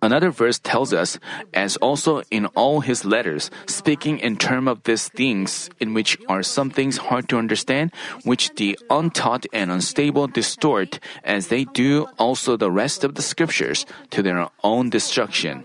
Another 0.01 0.31
verse 0.31 0.59
tells 0.59 0.95
us, 0.95 1.19
as 1.53 1.77
also 1.77 2.23
in 2.31 2.47
all 2.57 2.81
his 2.81 3.05
letters, 3.05 3.51
speaking 3.67 4.19
in 4.19 4.37
terms 4.37 4.69
of 4.69 4.83
these 4.85 5.09
things, 5.09 5.69
in 5.79 5.93
which 5.93 6.17
are 6.29 6.43
some 6.43 6.71
things 6.71 6.97
hard 6.97 7.29
to 7.29 7.37
understand, 7.37 7.93
which 8.25 8.55
the 8.57 8.79
untaught 8.89 9.45
and 9.53 9.71
unstable 9.71 10.27
distort, 10.27 11.01
as 11.23 11.49
they 11.49 11.65
do 11.65 12.09
also 12.19 12.57
the 12.57 12.71
rest 12.71 13.05
of 13.05 13.15
the 13.15 13.23
scriptures, 13.23 13.85
to 14.11 14.23
their 14.23 14.49
own 14.65 14.89
destruction. 14.89 15.65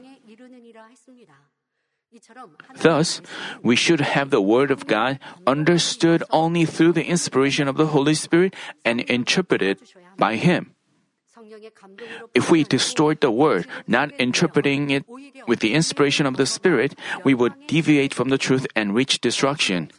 Thus, 2.75 3.21
we 3.63 3.75
should 3.75 4.01
have 4.01 4.29
the 4.29 4.41
Word 4.41 4.69
of 4.69 4.85
God 4.85 5.17
understood 5.47 6.23
only 6.29 6.65
through 6.65 6.91
the 6.91 7.05
inspiration 7.05 7.69
of 7.69 7.77
the 7.77 7.87
Holy 7.87 8.15
Spirit 8.15 8.53
and 8.83 8.99
interpreted 8.99 9.79
by 10.17 10.35
Him. 10.35 10.75
If 12.33 12.49
we 12.49 12.63
distort 12.63 13.21
the 13.21 13.31
word, 13.31 13.67
not 13.87 14.11
interpreting 14.19 14.89
it 14.89 15.05
with 15.47 15.59
the 15.59 15.73
inspiration 15.73 16.25
of 16.25 16.37
the 16.37 16.45
Spirit, 16.45 16.95
we 17.23 17.33
would 17.33 17.53
deviate 17.67 18.13
from 18.13 18.29
the 18.29 18.37
truth 18.37 18.65
and 18.75 18.95
reach 18.95 19.21
destruction. 19.21 19.91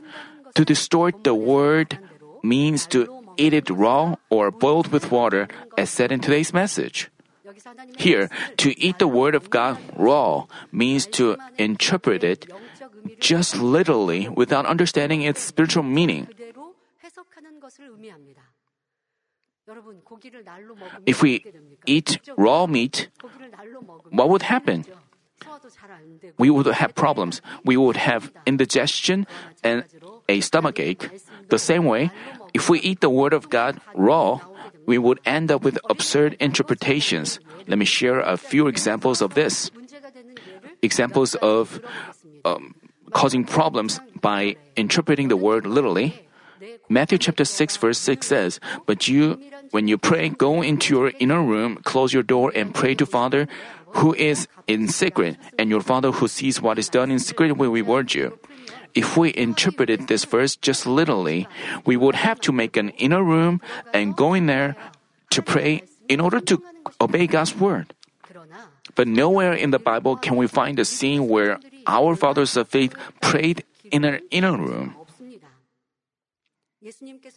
To 0.54 0.64
distort 0.64 1.24
the 1.24 1.34
word 1.34 1.98
means 2.42 2.86
to 2.88 3.08
eat 3.36 3.54
it 3.54 3.70
raw 3.70 4.16
or 4.30 4.50
boiled 4.50 4.92
with 4.92 5.10
water, 5.10 5.48
as 5.78 5.90
said 5.90 6.12
in 6.12 6.20
today's 6.20 6.52
message. 6.52 7.08
Here, 7.96 8.28
to 8.58 8.78
eat 8.80 8.98
the 8.98 9.08
word 9.08 9.34
of 9.34 9.50
God 9.50 9.78
raw 9.96 10.46
means 10.70 11.06
to 11.18 11.36
interpret 11.58 12.24
it 12.24 12.50
just 13.18 13.56
literally 13.56 14.28
without 14.28 14.66
understanding 14.66 15.22
its 15.22 15.40
spiritual 15.40 15.82
meaning. 15.82 16.28
If 21.06 21.22
we 21.22 21.44
eat 21.86 22.18
raw 22.36 22.66
meat, 22.66 23.08
what 24.10 24.28
would 24.28 24.42
happen? 24.42 24.84
We 26.38 26.50
would 26.50 26.66
have 26.66 26.94
problems. 26.94 27.40
We 27.64 27.76
would 27.76 27.96
have 27.96 28.32
indigestion 28.46 29.26
and 29.62 29.84
a 30.28 30.40
stomach 30.40 30.78
ache. 30.78 31.10
The 31.48 31.58
same 31.58 31.84
way, 31.84 32.10
if 32.54 32.68
we 32.68 32.80
eat 32.80 33.00
the 33.00 33.10
Word 33.10 33.32
of 33.32 33.50
God 33.50 33.80
raw, 33.94 34.40
we 34.86 34.98
would 34.98 35.20
end 35.24 35.50
up 35.50 35.62
with 35.62 35.78
absurd 35.88 36.36
interpretations. 36.40 37.38
Let 37.66 37.78
me 37.78 37.84
share 37.84 38.20
a 38.20 38.36
few 38.36 38.66
examples 38.66 39.22
of 39.22 39.34
this. 39.34 39.70
Examples 40.82 41.34
of 41.36 41.80
um, 42.44 42.74
causing 43.12 43.44
problems 43.44 44.00
by 44.20 44.56
interpreting 44.76 45.28
the 45.28 45.36
word 45.36 45.66
literally. 45.66 46.26
Matthew 46.88 47.18
chapter 47.18 47.44
6 47.44 47.76
verse 47.76 47.98
6 47.98 48.26
says, 48.26 48.60
But 48.86 49.08
you, 49.08 49.40
when 49.70 49.88
you 49.88 49.98
pray, 49.98 50.28
go 50.28 50.62
into 50.62 50.94
your 50.94 51.12
inner 51.18 51.42
room, 51.42 51.76
close 51.82 52.12
your 52.12 52.22
door, 52.22 52.52
and 52.54 52.74
pray 52.74 52.94
to 52.94 53.06
Father 53.06 53.48
who 53.96 54.14
is 54.14 54.48
in 54.66 54.88
secret, 54.88 55.36
and 55.58 55.68
your 55.68 55.80
Father 55.80 56.12
who 56.12 56.28
sees 56.28 56.62
what 56.62 56.78
is 56.78 56.88
done 56.88 57.10
in 57.10 57.18
secret 57.18 57.56
will 57.56 57.70
reward 57.70 58.14
you. 58.14 58.38
If 58.94 59.16
we 59.16 59.32
interpreted 59.34 60.08
this 60.08 60.24
verse 60.24 60.56
just 60.56 60.86
literally, 60.86 61.48
we 61.84 61.96
would 61.96 62.14
have 62.14 62.40
to 62.42 62.52
make 62.52 62.76
an 62.76 62.90
inner 63.00 63.22
room 63.22 63.60
and 63.92 64.16
go 64.16 64.34
in 64.34 64.46
there 64.46 64.76
to 65.30 65.42
pray 65.42 65.82
in 66.08 66.20
order 66.20 66.40
to 66.40 66.62
obey 67.00 67.26
God's 67.26 67.56
word. 67.56 67.94
But 68.94 69.08
nowhere 69.08 69.52
in 69.52 69.70
the 69.70 69.78
Bible 69.78 70.16
can 70.16 70.36
we 70.36 70.46
find 70.46 70.78
a 70.78 70.84
scene 70.84 71.28
where 71.28 71.58
our 71.86 72.16
fathers 72.16 72.56
of 72.56 72.68
faith 72.68 72.94
prayed 73.20 73.64
in 73.90 74.04
an 74.04 74.20
inner 74.30 74.56
room. 74.56 74.96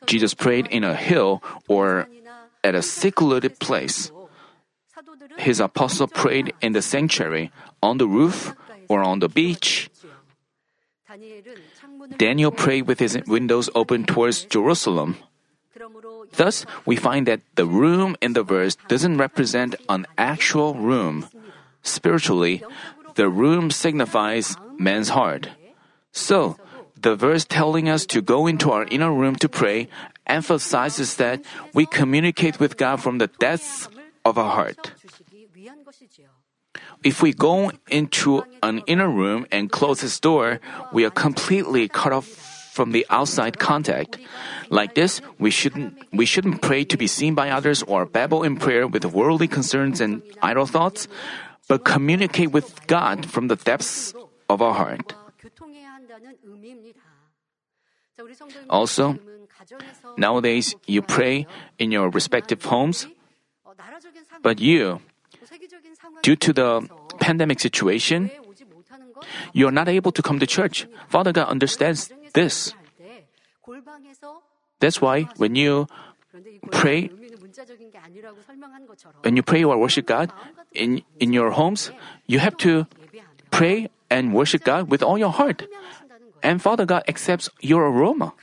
Jesus 0.05 0.33
prayed 0.33 0.67
in 0.67 0.83
a 0.83 0.95
hill 0.95 1.43
or 1.67 2.07
at 2.63 2.75
a 2.75 2.81
secluded 2.81 3.59
place. 3.59 4.11
His 5.37 5.59
apostle 5.59 6.07
prayed 6.07 6.53
in 6.61 6.73
the 6.73 6.81
sanctuary, 6.81 7.51
on 7.83 7.97
the 7.97 8.07
roof, 8.07 8.55
or 8.87 9.03
on 9.03 9.19
the 9.19 9.29
beach. 9.29 9.89
Daniel 12.17 12.51
prayed 12.51 12.87
with 12.87 12.99
his 12.99 13.17
windows 13.27 13.69
open 13.75 14.05
towards 14.05 14.45
Jerusalem. 14.45 15.17
Thus, 16.35 16.65
we 16.85 16.95
find 16.95 17.27
that 17.27 17.41
the 17.55 17.65
room 17.65 18.15
in 18.21 18.33
the 18.33 18.43
verse 18.43 18.75
doesn't 18.87 19.17
represent 19.17 19.75
an 19.89 20.07
actual 20.17 20.73
room. 20.73 21.27
Spiritually, 21.83 22.63
the 23.15 23.29
room 23.29 23.69
signifies 23.69 24.55
man's 24.79 25.09
heart. 25.09 25.49
So, 26.11 26.57
the 26.99 27.15
verse 27.15 27.45
telling 27.45 27.89
us 27.89 28.05
to 28.07 28.21
go 28.21 28.47
into 28.47 28.71
our 28.71 28.85
inner 28.89 29.13
room 29.13 29.35
to 29.37 29.49
pray 29.49 29.87
emphasizes 30.27 31.15
that 31.17 31.43
we 31.73 31.85
communicate 31.85 32.59
with 32.59 32.77
God 32.77 33.01
from 33.01 33.17
the 33.17 33.27
depths 33.27 33.87
of 34.23 34.37
our 34.37 34.51
heart. 34.51 34.91
If 37.03 37.21
we 37.21 37.33
go 37.33 37.71
into 37.87 38.43
an 38.63 38.81
inner 38.87 39.09
room 39.09 39.45
and 39.51 39.71
close 39.71 40.03
its 40.03 40.19
door, 40.19 40.59
we 40.91 41.05
are 41.05 41.11
completely 41.11 41.87
cut 41.87 42.11
off 42.11 42.25
from 42.73 42.91
the 42.91 43.05
outside 43.09 43.57
contact. 43.59 44.17
Like 44.69 44.95
this, 44.95 45.21
we 45.39 45.49
shouldn't 45.49 45.95
we 46.11 46.25
shouldn't 46.25 46.61
pray 46.61 46.83
to 46.83 46.97
be 46.97 47.07
seen 47.07 47.33
by 47.33 47.49
others 47.49 47.83
or 47.83 48.05
babble 48.05 48.43
in 48.43 48.57
prayer 48.57 48.87
with 48.87 49.05
worldly 49.05 49.47
concerns 49.47 50.01
and 50.01 50.21
idle 50.41 50.65
thoughts, 50.65 51.07
but 51.69 51.85
communicate 51.85 52.51
with 52.51 52.75
God 52.87 53.25
from 53.29 53.47
the 53.47 53.55
depths 53.55 54.13
of 54.49 54.61
our 54.61 54.73
heart. 54.73 55.15
Also, 58.69 59.19
nowadays 60.17 60.75
you 60.87 61.01
pray 61.01 61.45
in 61.77 61.91
your 61.91 62.09
respective 62.09 62.63
homes, 62.63 63.07
but 64.41 64.59
you, 64.59 65.01
due 66.23 66.35
to 66.35 66.53
the 66.53 66.87
pandemic 67.19 67.59
situation, 67.59 68.31
you 69.53 69.67
are 69.67 69.71
not 69.71 69.89
able 69.89 70.11
to 70.11 70.21
come 70.21 70.39
to 70.39 70.47
church. 70.47 70.87
Father 71.07 71.33
God 71.33 71.47
understands 71.47 72.11
this. 72.33 72.73
That's 74.79 75.01
why 75.01 75.27
when 75.37 75.55
you 75.55 75.87
pray, 76.71 77.09
when 79.23 79.35
you 79.35 79.43
pray 79.43 79.63
or 79.63 79.77
worship 79.77 80.05
God 80.05 80.31
in, 80.73 81.03
in 81.19 81.33
your 81.33 81.51
homes, 81.51 81.91
you 82.27 82.39
have 82.39 82.55
to 82.57 82.87
pray 83.51 83.89
and 84.09 84.33
worship 84.33 84.63
God 84.63 84.89
with 84.89 85.01
all 85.03 85.17
your 85.17 85.31
heart. 85.31 85.67
And 86.43 86.61
Father 86.61 86.85
God 86.85 87.03
accepts 87.07 87.49
your 87.61 87.87
aroma. 87.87 88.33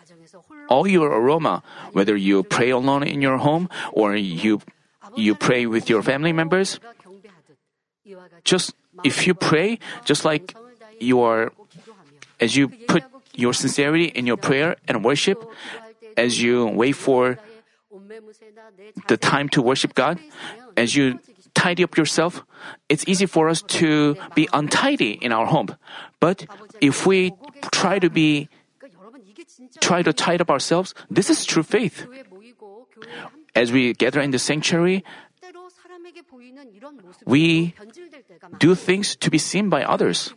All 0.69 0.87
your 0.87 1.13
aroma, 1.13 1.63
whether 1.93 2.17
you 2.17 2.43
pray 2.43 2.71
alone 2.71 3.03
in 3.03 3.21
your 3.21 3.39
home 3.39 3.69
or 3.93 4.17
you 4.17 4.61
you 5.15 5.35
pray 5.35 5.67
with 5.67 5.91
your 5.91 6.03
family 6.03 6.33
members, 6.33 6.81
just 8.45 8.73
if 9.05 9.27
you 9.27 9.35
pray 9.35 9.79
just 10.05 10.25
like 10.25 10.57
you 10.99 11.21
are 11.21 11.53
as 12.41 12.57
you 12.57 12.69
put 12.89 13.05
your 13.35 13.53
sincerity 13.53 14.07
in 14.07 14.27
your 14.27 14.37
prayer 14.37 14.77
and 14.89 15.05
worship, 15.05 15.45
as 16.17 16.41
you 16.41 16.67
wait 16.67 16.97
for 16.97 17.39
the 19.09 19.17
time 19.17 19.49
to 19.51 19.63
worship 19.63 19.95
God, 19.95 20.19
as 20.77 20.97
you 20.97 21.19
tidy 21.55 21.85
up 21.85 21.97
yourself, 21.97 22.45
it's 22.89 23.05
easy 23.07 23.27
for 23.27 23.49
us 23.49 23.63
to 23.81 24.17
be 24.35 24.49
untidy 24.53 25.19
in 25.21 25.33
our 25.33 25.47
home. 25.47 25.77
But 26.21 26.47
if 26.81 27.07
we 27.07 27.33
try 27.71 27.99
to 27.99 28.11
be 28.11 28.49
try 29.81 30.03
to 30.03 30.13
tidy 30.13 30.41
up 30.43 30.51
ourselves, 30.51 30.95
this 31.11 31.31
is 31.31 31.45
true 31.45 31.63
faith. 31.63 32.07
As 33.55 33.71
we 33.73 33.93
gather 33.93 34.21
in 34.21 34.31
the 34.31 34.39
sanctuary, 34.39 35.05
we 37.27 37.75
do 38.59 38.75
things 38.75 39.17
to 39.17 39.31
be 39.31 39.39
seen 39.39 39.69
by 39.69 39.85
others. 39.85 40.33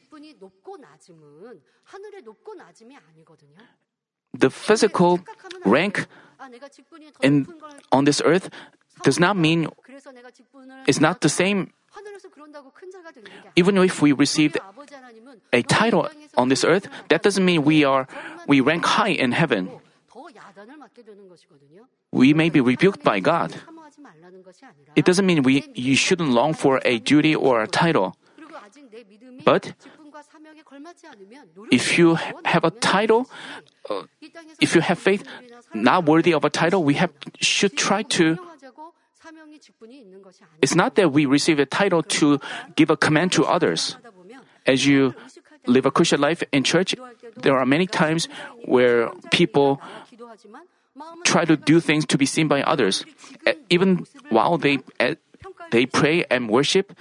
The 4.38 4.50
physical 4.50 5.20
rank 5.66 6.08
in, 7.22 7.48
on 7.92 8.06
this 8.06 8.22
earth 8.24 8.50
does 9.04 9.20
not 9.20 9.38
mean 9.38 9.70
it's 10.88 11.00
not 11.00 11.22
the 11.22 11.30
same. 11.30 11.72
Even 13.56 13.78
if 13.78 14.02
we 14.02 14.12
received 14.12 14.58
a 15.54 15.62
title 15.64 16.10
on 16.38 16.50
this 16.50 16.64
earth, 16.64 16.88
that 17.10 17.24
doesn't 17.24 17.46
mean 17.46 17.64
we 17.64 17.84
are 17.84 18.08
we 18.48 18.60
rank 18.60 18.86
high 18.86 19.16
in 19.16 19.32
heaven. 19.32 19.70
We 22.12 22.34
may 22.34 22.50
be 22.50 22.62
rebuked 22.62 23.04
by 23.04 23.20
God. 23.20 23.56
It 24.96 25.06
doesn't 25.06 25.26
mean 25.26 25.44
we 25.44 25.64
you 25.74 25.96
shouldn't 25.96 26.32
long 26.32 26.54
for 26.54 26.82
a 26.86 27.00
duty 27.00 27.36
or 27.36 27.62
a 27.62 27.68
title. 27.68 28.16
But 29.44 29.74
if 31.72 31.98
you 31.98 32.16
have 32.46 32.64
a 32.64 32.72
title, 32.72 33.30
uh, 33.90 34.04
if 34.60 34.76
you 34.76 34.82
have 34.82 35.00
faith 35.00 35.24
not 35.74 36.06
worthy 36.06 36.34
of 36.34 36.44
a 36.46 36.50
title, 36.50 36.84
we 36.84 36.96
have, 36.96 37.12
should 37.40 37.78
try 37.78 38.04
to. 38.18 38.38
It's 40.62 40.76
not 40.76 40.96
that 40.96 41.12
we 41.12 41.26
receive 41.26 41.60
a 41.60 41.66
title 41.66 42.04
to 42.22 42.40
give 42.76 42.90
a 42.90 42.98
command 42.98 43.32
to 43.34 43.46
others. 43.46 43.98
As 44.66 44.86
you 44.86 45.14
live 45.68 45.86
a 45.86 45.92
Christian 45.92 46.22
life 46.22 46.44
in 46.52 46.64
church, 46.64 46.96
there 47.36 47.58
are 47.58 47.66
many 47.66 47.88
times 47.88 48.28
where 48.66 49.10
people 49.32 49.82
try 51.24 51.46
to 51.46 51.58
do 51.58 51.80
things 51.80 52.06
to 52.06 52.18
be 52.18 52.26
seen 52.26 52.48
by 52.48 52.62
others. 52.64 53.06
Even 53.70 54.06
while 54.30 54.58
they, 54.58 54.80
eh, 55.00 55.16
they 55.72 55.86
pray 55.86 56.24
and 56.30 56.50
worship, 56.50 56.94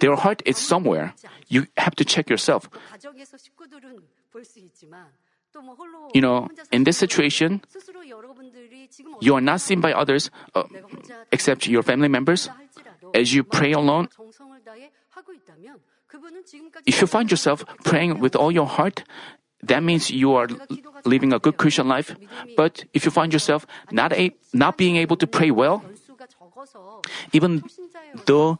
their 0.00 0.16
heart 0.16 0.42
is 0.44 0.58
somewhere. 0.58 1.14
You 1.48 1.66
have 1.76 1.94
to 1.96 2.04
check 2.04 2.28
yourself. 2.28 2.68
You 6.14 6.20
know, 6.20 6.48
in 6.70 6.84
this 6.84 6.96
situation, 6.96 7.60
you 9.20 9.34
are 9.34 9.40
not 9.40 9.60
seen 9.60 9.80
by 9.80 9.92
others 9.92 10.30
uh, 10.54 10.64
except 11.30 11.66
your 11.66 11.82
family 11.82 12.08
members. 12.08 12.48
As 13.14 13.34
you 13.34 13.44
pray 13.44 13.72
alone, 13.72 14.08
if 16.86 17.00
you 17.00 17.06
find 17.06 17.30
yourself 17.30 17.64
praying 17.84 18.18
with 18.20 18.34
all 18.34 18.50
your 18.50 18.66
heart, 18.66 19.04
that 19.62 19.82
means 19.82 20.10
you 20.10 20.34
are 20.34 20.48
living 21.04 21.32
a 21.32 21.38
good 21.38 21.56
Christian 21.56 21.88
life. 21.88 22.16
But 22.56 22.84
if 22.92 23.04
you 23.04 23.10
find 23.10 23.32
yourself 23.32 23.66
not, 23.90 24.12
a, 24.12 24.32
not 24.52 24.76
being 24.76 24.96
able 24.96 25.16
to 25.16 25.26
pray 25.26 25.50
well, 25.50 25.84
even 27.32 27.62
though 28.26 28.58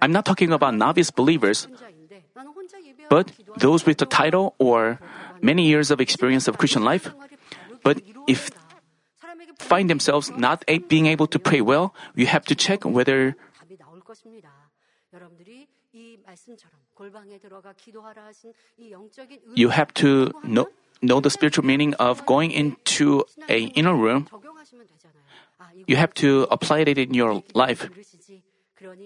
I'm 0.00 0.12
not 0.12 0.24
talking 0.24 0.52
about 0.52 0.74
novice 0.74 1.10
believers, 1.10 1.68
but 3.08 3.32
those 3.58 3.86
with 3.86 3.98
the 3.98 4.06
title 4.06 4.54
or 4.58 4.98
many 5.40 5.66
years 5.66 5.90
of 5.90 6.00
experience 6.00 6.48
of 6.48 6.58
Christian 6.58 6.82
life, 6.84 7.12
but 7.82 8.02
if 8.26 8.50
find 9.58 9.88
themselves 9.88 10.30
not 10.30 10.64
being 10.88 11.06
able 11.06 11.26
to 11.26 11.38
pray 11.38 11.60
well, 11.60 11.94
you 12.14 12.26
have 12.26 12.44
to 12.46 12.54
check 12.54 12.84
whether 12.84 13.36
you 19.54 19.68
have 19.70 19.94
to 19.94 20.32
know 20.44 20.66
know 21.02 21.20
the 21.20 21.30
spiritual 21.30 21.64
meaning 21.64 21.94
of 21.94 22.24
going 22.26 22.50
into 22.50 23.24
an 23.48 23.72
inner 23.74 23.94
room, 23.94 24.28
you 25.86 25.96
have 25.96 26.14
to 26.14 26.46
apply 26.50 26.80
it 26.80 26.98
in 26.98 27.14
your 27.14 27.42
life. 27.54 27.88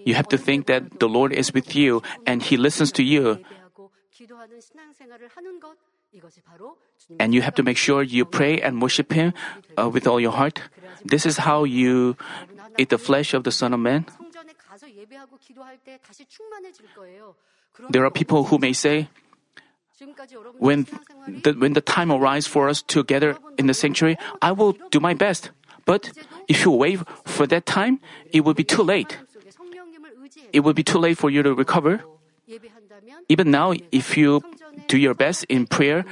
You 0.05 0.15
have 0.15 0.27
to 0.29 0.37
think 0.37 0.67
that 0.67 0.99
the 0.99 1.07
Lord 1.07 1.33
is 1.33 1.53
with 1.53 1.75
you 1.75 2.01
and 2.25 2.41
He 2.41 2.57
listens 2.57 2.91
to 2.93 3.03
you. 3.03 3.43
And 7.19 7.33
you 7.33 7.41
have 7.41 7.55
to 7.55 7.63
make 7.63 7.77
sure 7.77 8.03
you 8.03 8.23
pray 8.23 8.61
and 8.61 8.81
worship 8.81 9.11
Him 9.11 9.33
uh, 9.77 9.89
with 9.89 10.07
all 10.07 10.19
your 10.19 10.31
heart. 10.31 10.61
This 11.03 11.25
is 11.25 11.43
how 11.43 11.65
you 11.65 12.15
eat 12.77 12.89
the 12.89 12.97
flesh 12.97 13.33
of 13.33 13.43
the 13.43 13.51
Son 13.51 13.73
of 13.73 13.79
Man. 13.79 14.05
There 17.89 18.05
are 18.05 18.11
people 18.11 18.45
who 18.45 18.57
may 18.57 18.71
say, 18.71 19.09
when 20.59 20.87
the, 21.27 21.53
when 21.53 21.73
the 21.73 21.81
time 21.81 22.11
arrives 22.11 22.47
for 22.47 22.69
us 22.69 22.81
to 22.83 23.03
gather 23.03 23.37
in 23.57 23.67
the 23.67 23.73
sanctuary, 23.73 24.17
I 24.41 24.51
will 24.51 24.73
do 24.91 24.99
my 24.99 25.13
best. 25.13 25.51
But 25.85 26.11
if 26.47 26.65
you 26.65 26.71
wait 26.71 26.99
for 27.25 27.47
that 27.47 27.65
time, 27.65 27.99
it 28.31 28.41
will 28.41 28.53
be 28.53 28.63
too 28.63 28.83
late. 28.83 29.17
It 30.51 30.61
will 30.61 30.73
be 30.73 30.83
too 30.83 30.99
late 30.99 31.17
for 31.17 31.29
you 31.29 31.43
to 31.43 31.53
recover. 31.53 32.01
Even 33.29 33.51
now, 33.51 33.73
if 33.91 34.17
you 34.17 34.43
do 34.87 34.97
your 34.97 35.13
best 35.13 35.45
in 35.45 35.65
prayer 35.67 36.05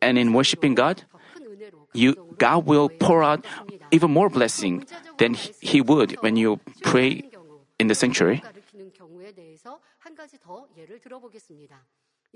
and 0.00 0.18
in 0.18 0.32
worshiping 0.32 0.74
God, 0.74 1.04
you 1.92 2.14
God 2.38 2.66
will 2.66 2.88
pour 2.88 3.22
out 3.22 3.44
even 3.90 4.10
more 4.10 4.28
blessing 4.28 4.84
than 5.18 5.34
He 5.34 5.80
would 5.80 6.16
when 6.20 6.36
you 6.36 6.60
pray 6.82 7.24
in 7.78 7.88
the 7.88 7.94
sanctuary. 7.94 8.42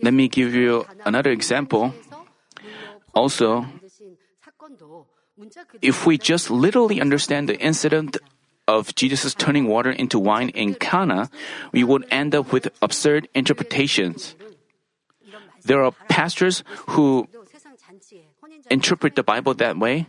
Let 0.02 0.14
me 0.14 0.28
give 0.28 0.54
you 0.54 0.86
another 1.04 1.30
example. 1.30 1.94
Also, 3.14 3.66
if 5.82 6.06
we 6.06 6.18
just 6.18 6.50
literally 6.50 7.00
understand 7.00 7.48
the 7.48 7.58
incident 7.58 8.16
of 8.66 8.94
Jesus 8.94 9.34
turning 9.34 9.66
water 9.66 9.90
into 9.90 10.18
wine 10.18 10.48
in 10.50 10.74
Cana, 10.74 11.30
we 11.72 11.84
would 11.84 12.06
end 12.10 12.34
up 12.34 12.52
with 12.52 12.68
absurd 12.80 13.28
interpretations. 13.34 14.34
There 15.64 15.82
are 15.82 15.92
pastors 16.08 16.64
who 16.92 17.28
interpret 18.70 19.16
the 19.16 19.22
Bible 19.22 19.54
that 19.54 19.78
way. 19.78 20.06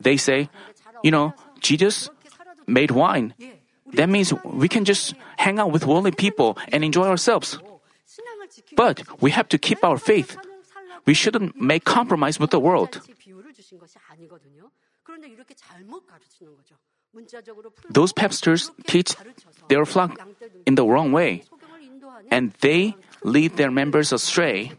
They 0.00 0.16
say, 0.16 0.48
you 1.02 1.10
know, 1.10 1.34
Jesus 1.60 2.10
made 2.66 2.90
wine. 2.90 3.34
That 3.94 4.08
means 4.08 4.32
we 4.44 4.68
can 4.68 4.84
just 4.84 5.14
hang 5.38 5.58
out 5.58 5.72
with 5.72 5.86
worldly 5.86 6.12
people 6.12 6.58
and 6.72 6.84
enjoy 6.84 7.08
ourselves. 7.08 7.58
But 8.76 9.02
we 9.20 9.30
have 9.30 9.48
to 9.48 9.58
keep 9.58 9.84
our 9.84 9.98
faith. 9.98 10.36
We 11.06 11.14
shouldn't 11.14 11.56
make 11.60 11.84
compromise 11.84 12.38
with 12.38 12.50
the 12.50 12.60
world. 12.60 13.00
Those 17.90 18.12
pastors 18.12 18.70
teach 18.86 19.16
their 19.68 19.86
flock 19.86 20.20
in 20.66 20.74
the 20.74 20.84
wrong 20.84 21.12
way, 21.12 21.44
and 22.30 22.52
they 22.60 22.94
lead 23.24 23.56
their 23.56 23.70
members 23.70 24.12
astray. 24.12 24.72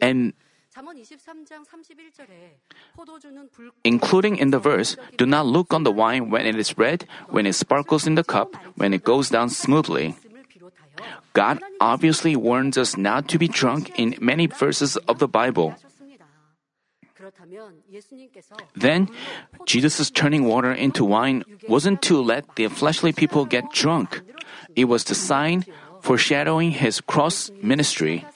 And 0.00 0.32
including 3.84 4.36
in 4.36 4.50
the 4.50 4.58
verse, 4.58 4.96
do 5.16 5.26
not 5.26 5.46
look 5.46 5.72
on 5.74 5.82
the 5.82 5.92
wine 5.92 6.30
when 6.30 6.46
it 6.46 6.56
is 6.58 6.76
red, 6.78 7.06
when 7.28 7.46
it 7.46 7.54
sparkles 7.54 8.06
in 8.06 8.14
the 8.14 8.24
cup, 8.24 8.54
when 8.76 8.94
it 8.94 9.04
goes 9.04 9.30
down 9.30 9.50
smoothly. 9.50 10.14
God 11.32 11.60
obviously 11.80 12.36
warns 12.36 12.78
us 12.78 12.96
not 12.96 13.28
to 13.28 13.38
be 13.38 13.48
drunk 13.48 13.98
in 13.98 14.16
many 14.20 14.46
verses 14.46 14.96
of 15.08 15.18
the 15.18 15.28
Bible. 15.28 15.74
Then, 18.76 19.08
Jesus' 19.66 20.10
turning 20.10 20.44
water 20.44 20.72
into 20.72 21.04
wine 21.04 21.44
wasn't 21.68 22.02
to 22.02 22.20
let 22.20 22.56
the 22.56 22.68
fleshly 22.68 23.12
people 23.12 23.44
get 23.44 23.72
drunk. 23.72 24.20
It 24.76 24.84
was 24.86 25.04
the 25.04 25.14
sign 25.14 25.64
foreshadowing 26.00 26.72
his 26.72 27.00
cross 27.00 27.50
ministry. 27.62 28.26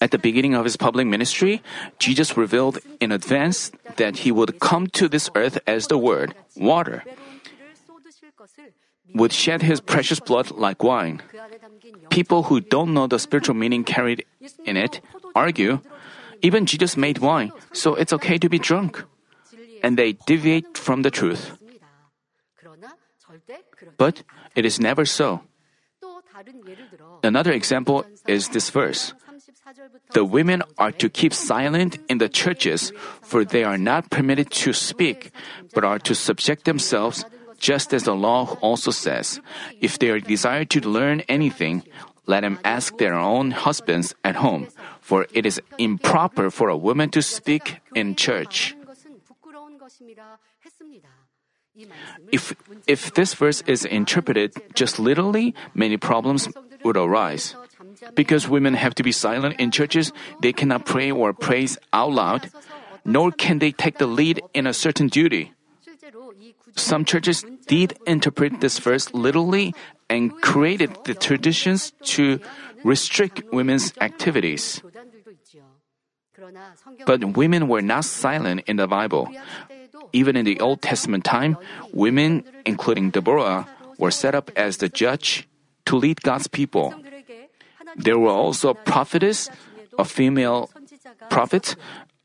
At 0.00 0.10
the 0.10 0.18
beginning 0.18 0.54
of 0.54 0.64
his 0.64 0.76
public 0.76 1.06
ministry, 1.06 1.62
Jesus 2.00 2.36
revealed 2.36 2.78
in 2.98 3.12
advance 3.12 3.70
that 3.96 4.26
he 4.26 4.32
would 4.32 4.58
come 4.58 4.88
to 4.98 5.08
this 5.08 5.30
earth 5.36 5.58
as 5.66 5.86
the 5.86 5.98
Word, 5.98 6.34
water, 6.56 7.04
would 9.14 9.32
shed 9.32 9.62
his 9.62 9.80
precious 9.80 10.20
blood 10.20 10.50
like 10.50 10.82
wine. 10.82 11.20
People 12.10 12.44
who 12.44 12.60
don't 12.60 12.94
know 12.94 13.06
the 13.06 13.18
spiritual 13.18 13.54
meaning 13.54 13.84
carried 13.84 14.24
in 14.64 14.76
it 14.76 15.00
argue, 15.34 15.80
even 16.42 16.66
Jesus 16.66 16.96
made 16.96 17.18
wine, 17.18 17.52
so 17.72 17.94
it's 17.94 18.12
okay 18.12 18.38
to 18.38 18.48
be 18.48 18.58
drunk. 18.58 19.04
And 19.82 19.96
they 19.96 20.14
deviate 20.26 20.78
from 20.78 21.02
the 21.02 21.10
truth. 21.10 21.58
But 23.96 24.22
it 24.54 24.64
is 24.64 24.80
never 24.80 25.04
so. 25.04 25.42
Another 27.22 27.52
example 27.52 28.04
is 28.26 28.48
this 28.48 28.70
verse. 28.70 29.14
The 30.12 30.24
women 30.24 30.62
are 30.76 30.92
to 30.92 31.08
keep 31.08 31.32
silent 31.32 31.98
in 32.08 32.18
the 32.18 32.28
churches, 32.28 32.92
for 33.22 33.44
they 33.44 33.64
are 33.64 33.78
not 33.78 34.10
permitted 34.10 34.50
to 34.66 34.72
speak, 34.72 35.30
but 35.74 35.84
are 35.84 35.98
to 36.00 36.14
subject 36.14 36.64
themselves, 36.64 37.24
just 37.62 37.94
as 37.94 38.02
the 38.02 38.14
law 38.14 38.58
also 38.60 38.90
says. 38.90 39.40
If 39.80 39.98
they 39.98 40.20
desire 40.20 40.66
to 40.66 40.82
learn 40.82 41.22
anything, 41.30 41.86
let 42.26 42.42
them 42.42 42.58
ask 42.66 42.98
their 42.98 43.14
own 43.14 43.52
husbands 43.54 44.14
at 44.26 44.36
home, 44.36 44.68
for 45.00 45.26
it 45.32 45.46
is 45.46 45.62
improper 45.78 46.50
for 46.50 46.68
a 46.68 46.76
woman 46.76 47.08
to 47.14 47.22
speak 47.22 47.78
in 47.94 48.18
church. 48.18 48.74
If, 52.30 52.52
if 52.86 53.14
this 53.14 53.32
verse 53.32 53.62
is 53.64 53.86
interpreted 53.86 54.52
just 54.74 54.98
literally, 54.98 55.54
many 55.72 55.96
problems 55.96 56.50
would 56.84 56.98
arise. 56.98 57.56
Because 58.14 58.48
women 58.48 58.74
have 58.74 58.94
to 58.96 59.02
be 59.02 59.12
silent 59.12 59.56
in 59.58 59.70
churches, 59.70 60.12
they 60.42 60.52
cannot 60.52 60.84
pray 60.84 61.10
or 61.10 61.32
praise 61.32 61.78
out 61.94 62.12
loud, 62.12 62.50
nor 63.04 63.30
can 63.32 63.58
they 63.58 63.72
take 63.72 63.96
the 63.96 64.06
lead 64.06 64.42
in 64.52 64.66
a 64.66 64.74
certain 64.74 65.08
duty. 65.08 65.54
Some 66.76 67.04
churches 67.04 67.44
did 67.66 67.98
interpret 68.06 68.60
this 68.60 68.78
verse 68.78 69.12
literally 69.14 69.74
and 70.08 70.32
created 70.40 70.96
the 71.04 71.14
traditions 71.14 71.92
to 72.16 72.40
restrict 72.84 73.42
women's 73.52 73.92
activities. 74.00 74.82
But 77.06 77.36
women 77.36 77.68
were 77.68 77.82
not 77.82 78.04
silent 78.04 78.62
in 78.66 78.76
the 78.76 78.86
Bible. 78.86 79.28
Even 80.12 80.36
in 80.36 80.44
the 80.44 80.60
Old 80.60 80.82
Testament 80.82 81.24
time, 81.24 81.56
women, 81.92 82.44
including 82.66 83.10
Deborah, 83.10 83.68
were 83.98 84.10
set 84.10 84.34
up 84.34 84.50
as 84.56 84.78
the 84.78 84.88
judge 84.88 85.48
to 85.86 85.96
lead 85.96 86.22
God's 86.22 86.48
people. 86.48 86.94
There 87.96 88.18
were 88.18 88.32
also 88.32 88.74
prophetess, 88.74 89.48
a 89.98 90.04
female 90.04 90.70
prophet, 91.30 91.76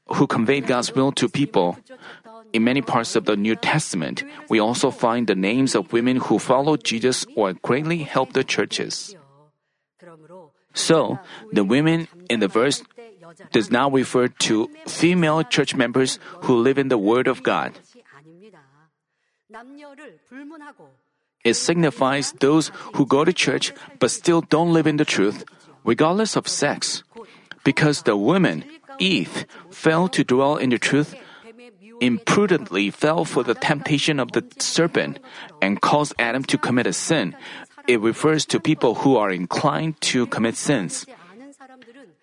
who 0.08 0.28
conveyed 0.28 0.68
God's 0.68 0.96
will 0.96 1.12
to 1.14 1.28
people. 1.28 1.78
In 2.54 2.64
many 2.64 2.82
parts 2.82 3.16
of 3.16 3.26
the 3.26 3.36
New 3.36 3.56
Testament, 3.56 4.24
we 4.50 4.60
also 4.60 4.92
find 4.92 5.28
the 5.28 5.36
names 5.36 5.76
of 5.76 5.94
women 5.94 6.18
who 6.18 6.40
followed 6.40 6.84
Jesus 6.84 7.26
or 7.36 7.54
greatly 7.54 8.04
helped 8.04 8.34
the 8.34 8.44
churches. 8.44 9.16
So, 10.74 11.20
the 11.52 11.64
women 11.64 12.08
in 12.30 12.40
the 12.40 12.48
verse 12.48 12.84
does 13.52 13.72
not 13.72 13.92
refer 13.92 14.28
to 14.48 14.70
female 14.86 15.44
church 15.44 15.76
members 15.76 16.20
who 16.46 16.56
live 16.58 16.78
in 16.78 16.88
the 16.88 16.98
Word 16.98 17.28
of 17.28 17.44
God. 17.44 17.74
It 21.44 21.54
signifies 21.56 22.34
those 22.40 22.72
who 22.96 23.06
go 23.06 23.24
to 23.24 23.34
church 23.34 23.74
but 24.00 24.12
still 24.12 24.42
don't 24.42 24.74
live 24.74 24.88
in 24.88 24.98
the 24.98 25.06
truth, 25.06 25.46
regardless 25.84 26.36
of 26.36 26.48
sex. 26.48 27.04
Because 27.64 28.04
the 28.04 28.16
woman, 28.16 28.64
Eve, 29.00 29.46
failed 29.72 30.14
to 30.14 30.24
dwell 30.24 30.56
in 30.58 30.70
the 30.70 30.80
truth, 30.80 31.16
imprudently 32.00 32.90
fell 32.90 33.26
for 33.26 33.44
the 33.44 33.56
temptation 33.56 34.20
of 34.20 34.32
the 34.32 34.46
serpent 34.60 35.20
and 35.62 35.82
caused 35.82 36.14
Adam 36.20 36.44
to 36.44 36.58
commit 36.58 36.88
a 36.88 36.94
sin, 36.94 37.36
it 37.88 38.02
refers 38.02 38.46
to 38.46 38.60
people 38.60 38.96
who 38.96 39.18
are 39.18 39.32
inclined 39.32 40.00
to 40.02 40.28
commit 40.28 40.56
sins. 40.56 41.06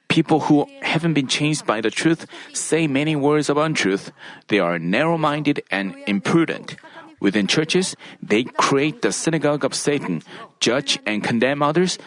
People 0.08 0.40
who 0.40 0.68
haven't 0.82 1.14
been 1.14 1.26
changed 1.26 1.66
by 1.66 1.80
the 1.80 1.90
truth 1.90 2.26
say 2.52 2.86
many 2.86 3.16
words 3.16 3.48
of 3.48 3.56
untruth. 3.56 4.12
They 4.48 4.60
are 4.60 4.78
narrow 4.78 5.18
minded 5.18 5.64
and 5.70 5.96
imprudent. 6.06 6.76
Within 7.18 7.46
churches, 7.46 7.96
they 8.22 8.44
create 8.44 9.02
the 9.02 9.10
synagogue 9.10 9.64
of 9.64 9.74
Satan, 9.74 10.22
judge 10.60 11.00
and 11.06 11.24
condemn 11.24 11.62
others, 11.62 11.98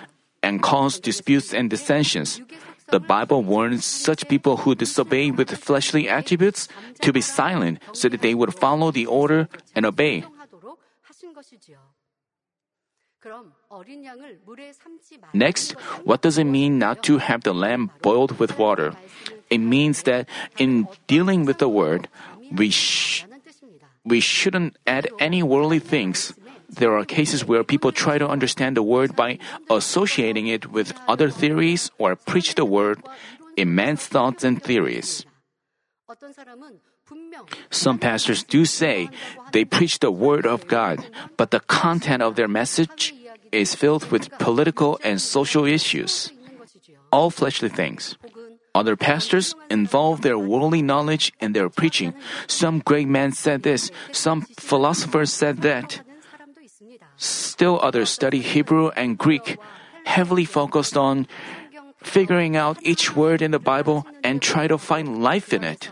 and 0.44 0.62
cause 0.62 1.00
disputes 1.00 1.54
and 1.54 1.70
dissensions. 1.70 2.40
The 2.89 3.00
Bible 3.00 3.43
warns 3.43 3.86
such 3.86 4.28
people 4.28 4.58
who 4.58 4.76
disobey 4.76 5.32
with 5.32 5.52
fleshly 5.58 6.08
attributes 6.08 6.67
to 7.02 7.12
be 7.12 7.21
silent 7.21 7.80
so 7.91 8.08
that 8.08 8.21
they 8.21 8.34
would 8.34 8.54
follow 8.54 8.91
the 8.91 9.06
order 9.06 9.50
and 9.76 9.86
obey. 9.86 10.23
Next, 15.34 15.71
what 16.04 16.21
does 16.21 16.38
it 16.38 16.45
mean 16.45 16.80
not 16.80 17.04
to 17.04 17.17
have 17.17 17.43
the 17.43 17.54
lamb 17.54 17.91
boiled 18.02 18.39
with 18.39 18.58
water? 18.58 18.93
It 19.50 19.60
means 19.60 20.04
that 20.04 20.28
in 20.58 20.88
dealing 21.08 21.45
with 21.45 21.58
the 21.58 21.67
word, 21.67 22.08
we, 22.52 22.69
sh- 22.69 23.26
we 24.06 24.19
shouldn't 24.21 24.78
add 24.88 25.10
any 25.19 25.43
worldly 25.43 25.80
things. 25.80 26.34
There 26.70 26.98
are 26.98 27.06
cases 27.06 27.46
where 27.46 27.64
people 27.64 27.92
try 27.92 28.18
to 28.18 28.28
understand 28.28 28.76
the 28.76 28.84
word 28.84 29.16
by 29.16 29.40
associating 29.70 30.48
it 30.48 30.72
with 30.72 30.94
other 31.08 31.30
theories 31.30 31.92
or 31.98 32.16
preach 32.16 32.56
the 32.56 32.66
word 32.66 33.02
immense 33.56 34.06
thoughts 34.06 34.44
and 34.44 34.62
theories. 34.62 35.26
Some 37.70 38.00
pastors 38.00 38.44
do 38.44 38.66
say 38.66 39.10
they 39.52 39.66
preach 39.66 40.00
the 40.00 40.12
word 40.12 40.46
of 40.46 40.68
God, 40.68 41.04
but 41.38 41.52
the 41.52 41.62
content 41.62 42.22
of 42.22 42.36
their 42.36 42.48
message 42.48 43.14
is 43.52 43.76
filled 43.76 44.12
with 44.12 44.30
political 44.40 45.00
and 45.04 45.22
social 45.22 45.66
issues, 45.66 46.32
all 47.12 47.30
fleshly 47.30 47.70
things. 47.70 48.18
Other 48.76 48.96
pastors 48.96 49.56
involve 49.72 50.22
their 50.22 50.38
worldly 50.38 50.82
knowledge 50.82 51.34
in 51.40 51.54
their 51.54 51.70
preaching. 51.70 52.14
Some 52.46 52.80
great 52.80 53.08
men 53.08 53.32
said 53.32 53.64
this, 53.64 53.90
some 54.12 54.42
philosophers 54.60 55.34
said 55.34 55.64
that. 55.64 56.02
Still 57.18 57.80
others 57.82 58.10
study 58.10 58.42
Hebrew 58.42 58.90
and 58.96 59.18
Greek, 59.18 59.58
heavily 60.06 60.46
focused 60.46 60.96
on 60.96 61.28
figuring 62.02 62.56
out 62.56 62.78
each 62.82 63.16
word 63.16 63.42
in 63.42 63.52
the 63.52 63.60
Bible 63.60 64.06
and 64.24 64.42
try 64.42 64.68
to 64.68 64.78
find 64.78 65.22
life 65.22 65.52
in 65.52 65.64
it. 65.64 65.90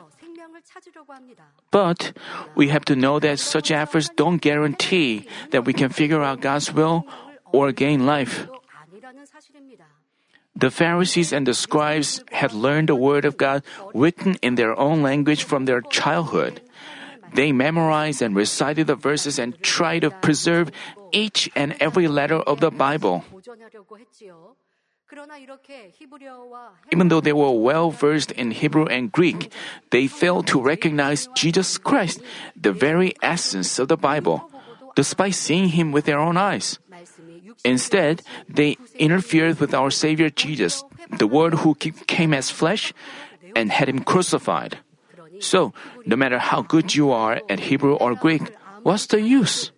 But 1.71 2.13
we 2.55 2.69
have 2.69 2.85
to 2.85 2.95
know 2.95 3.19
that 3.19 3.39
such 3.39 3.71
efforts 3.71 4.09
don't 4.15 4.37
guarantee 4.37 5.27
that 5.51 5.65
we 5.65 5.73
can 5.73 5.89
figure 5.89 6.23
out 6.23 6.41
God's 6.41 6.71
will 6.71 7.05
or 7.51 7.71
gain 7.71 8.05
life. 8.05 8.47
The 10.55 10.71
Pharisees 10.71 11.33
and 11.33 11.45
the 11.45 11.53
scribes 11.53 12.23
had 12.31 12.53
learned 12.53 12.87
the 12.87 12.95
Word 12.95 13.25
of 13.25 13.35
God 13.35 13.63
written 13.93 14.39
in 14.41 14.55
their 14.55 14.77
own 14.79 15.03
language 15.03 15.43
from 15.43 15.65
their 15.65 15.81
childhood. 15.81 16.61
They 17.33 17.51
memorized 17.51 18.21
and 18.21 18.35
recited 18.35 18.87
the 18.87 18.95
verses 18.95 19.37
and 19.37 19.59
tried 19.61 20.07
to 20.07 20.11
preserve 20.11 20.71
each 21.15 21.49
and 21.55 21.73
every 21.79 22.07
letter 22.11 22.43
of 22.43 22.59
the 22.59 22.69
Bible. 22.69 23.23
Even 26.91 27.07
though 27.07 27.21
they 27.21 27.33
were 27.33 27.51
well 27.51 27.91
versed 27.91 28.31
in 28.31 28.51
Hebrew 28.51 28.85
and 28.85 29.11
Greek, 29.11 29.51
they 29.91 30.07
failed 30.07 30.47
to 30.47 30.61
recognize 30.61 31.29
Jesus 31.35 31.77
Christ, 31.77 32.21
the 32.59 32.73
very 32.73 33.13
essence 33.21 33.79
of 33.79 33.87
the 33.87 33.97
Bible, 33.97 34.49
despite 34.95 35.35
seeing 35.35 35.69
him 35.69 35.91
with 35.91 36.05
their 36.05 36.19
own 36.19 36.37
eyes. 36.37 36.79
Instead, 37.63 38.23
they 38.49 38.77
interfered 38.97 39.59
with 39.59 39.73
our 39.73 39.91
Savior 39.91 40.29
Jesus, 40.29 40.83
the 41.17 41.27
Word 41.27 41.61
who 41.61 41.75
came 41.75 42.33
as 42.33 42.49
flesh 42.49 42.93
and 43.55 43.71
had 43.71 43.87
him 43.87 44.03
crucified. 44.03 44.79
So, 45.39 45.73
no 46.05 46.15
matter 46.15 46.39
how 46.39 46.61
good 46.61 46.95
you 46.95 47.11
are 47.11 47.41
at 47.49 47.71
Hebrew 47.71 47.93
or 47.95 48.15
Greek, 48.15 48.41
what's 48.83 49.05
the 49.05 49.21
use? 49.21 49.71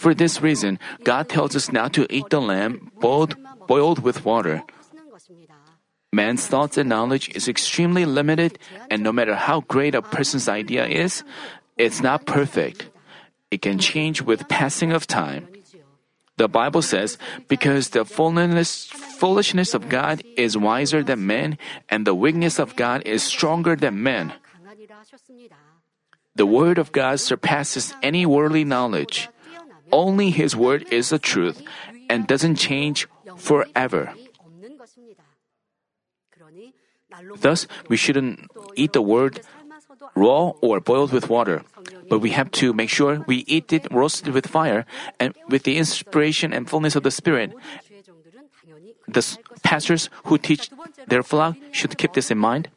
For 0.00 0.16
this 0.16 0.40
reason, 0.40 0.80
God 1.04 1.28
tells 1.28 1.52
us 1.52 1.68
not 1.68 1.92
to 1.92 2.08
eat 2.08 2.32
the 2.32 2.40
lamb 2.40 2.88
boiled, 3.04 3.36
boiled 3.68 4.00
with 4.00 4.24
water. 4.24 4.64
Man's 6.08 6.48
thoughts 6.48 6.80
and 6.80 6.88
knowledge 6.88 7.28
is 7.36 7.52
extremely 7.52 8.08
limited, 8.08 8.56
and 8.88 9.04
no 9.04 9.12
matter 9.12 9.36
how 9.36 9.60
great 9.68 9.92
a 9.92 10.00
person's 10.00 10.48
idea 10.48 10.88
is, 10.88 11.20
it's 11.76 12.00
not 12.00 12.24
perfect. 12.24 12.88
It 13.52 13.60
can 13.60 13.76
change 13.76 14.24
with 14.24 14.48
passing 14.48 14.88
of 14.88 15.04
time. 15.04 15.52
The 16.40 16.48
Bible 16.48 16.80
says, 16.80 17.20
because 17.44 17.92
the 17.92 18.08
fullness, 18.08 18.88
foolishness 19.20 19.76
of 19.76 19.92
God 19.92 20.24
is 20.40 20.56
wiser 20.56 21.04
than 21.04 21.28
men, 21.28 21.60
and 21.92 22.08
the 22.08 22.16
weakness 22.16 22.56
of 22.56 22.72
God 22.72 23.04
is 23.04 23.20
stronger 23.20 23.76
than 23.76 24.02
men. 24.02 24.32
The 26.34 26.48
Word 26.48 26.80
of 26.80 26.88
God 26.88 27.20
surpasses 27.20 27.92
any 28.00 28.24
worldly 28.24 28.64
knowledge. 28.64 29.28
Only 29.92 30.30
His 30.30 30.56
word 30.56 30.86
is 30.90 31.10
the 31.10 31.18
truth 31.18 31.62
and 32.08 32.26
doesn't 32.26 32.56
change 32.56 33.08
forever. 33.36 34.12
Thus, 37.40 37.66
we 37.88 37.96
shouldn't 37.96 38.50
eat 38.76 38.92
the 38.92 39.02
word 39.02 39.40
raw 40.14 40.52
or 40.60 40.80
boiled 40.80 41.12
with 41.12 41.28
water, 41.28 41.62
but 42.08 42.20
we 42.20 42.30
have 42.30 42.50
to 42.62 42.72
make 42.72 42.90
sure 42.90 43.24
we 43.26 43.44
eat 43.46 43.72
it 43.72 43.86
roasted 43.90 44.32
with 44.32 44.46
fire 44.46 44.86
and 45.18 45.34
with 45.48 45.64
the 45.64 45.76
inspiration 45.76 46.52
and 46.52 46.68
fullness 46.68 46.96
of 46.96 47.02
the 47.02 47.10
Spirit. 47.10 47.52
The 49.08 49.24
pastors 49.62 50.08
who 50.24 50.38
teach 50.38 50.70
their 51.06 51.22
flock 51.22 51.56
should 51.72 51.98
keep 51.98 52.12
this 52.14 52.30
in 52.30 52.38
mind. 52.38 52.68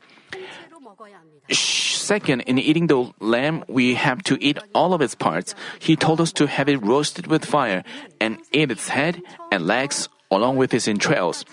Second, 2.03 2.41
in 2.41 2.59
eating 2.59 2.87
the 2.87 3.15
lamb, 3.23 3.63
we 3.71 3.95
have 3.95 4.21
to 4.27 4.35
eat 4.43 4.59
all 4.75 4.93
of 4.93 4.99
its 4.99 5.15
parts. 5.15 5.55
He 5.79 5.95
told 5.95 6.19
us 6.19 6.33
to 6.35 6.51
have 6.51 6.67
it 6.67 6.83
roasted 6.83 7.27
with 7.27 7.47
fire 7.47 7.81
and 8.19 8.43
eat 8.51 8.75
its 8.75 8.89
head 8.91 9.23
and 9.55 9.63
legs 9.63 10.09
along 10.29 10.57
with 10.57 10.73
its 10.73 10.91
entrails. 10.91 11.45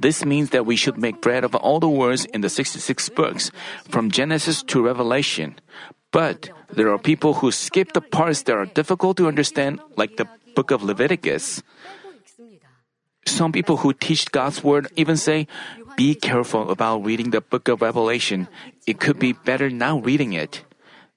This 0.00 0.24
means 0.24 0.48
that 0.56 0.64
we 0.64 0.76
should 0.76 0.96
make 0.96 1.20
bread 1.20 1.44
of 1.44 1.54
all 1.54 1.78
the 1.78 1.92
words 1.92 2.24
in 2.24 2.40
the 2.40 2.48
66 2.48 2.80
books, 3.10 3.50
from 3.90 4.10
Genesis 4.10 4.62
to 4.72 4.80
Revelation. 4.80 5.60
But 6.10 6.48
there 6.72 6.88
are 6.88 6.98
people 6.98 7.44
who 7.44 7.52
skip 7.52 7.92
the 7.92 8.00
parts 8.00 8.48
that 8.48 8.56
are 8.56 8.64
difficult 8.64 9.18
to 9.18 9.28
understand, 9.28 9.80
like 10.00 10.16
the 10.16 10.28
book 10.56 10.70
of 10.70 10.82
Leviticus. 10.82 11.62
Some 13.28 13.52
people 13.52 13.76
who 13.76 13.92
teach 13.92 14.32
God's 14.32 14.64
word 14.64 14.88
even 14.96 15.18
say, 15.18 15.46
be 15.98 16.14
careful 16.14 16.70
about 16.70 17.02
reading 17.02 17.34
the 17.34 17.42
book 17.42 17.66
of 17.66 17.82
Revelation. 17.82 18.46
It 18.86 19.02
could 19.02 19.18
be 19.18 19.34
better 19.34 19.66
not 19.66 20.06
reading 20.06 20.32
it. 20.32 20.62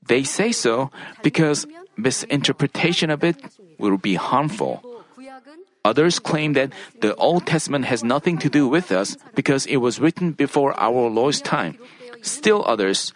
They 0.01 0.25
say 0.25 0.49
so 0.51 0.89
because 1.21 1.69
misinterpretation 2.01 3.13
of 3.13 3.23
it 3.23 3.37
will 3.77 4.01
be 4.01 4.17
harmful. 4.17 4.81
Others 5.85 6.17
claim 6.17 6.53
that 6.57 6.73
the 6.99 7.13
Old 7.21 7.45
Testament 7.45 7.85
has 7.85 8.03
nothing 8.03 8.41
to 8.41 8.49
do 8.49 8.67
with 8.67 8.91
us 8.91 9.17
because 9.37 9.69
it 9.69 9.77
was 9.77 10.01
written 10.01 10.33
before 10.33 10.73
our 10.81 11.13
Lord's 11.13 11.45
time. 11.45 11.77
Still 12.25 12.65
others 12.65 13.13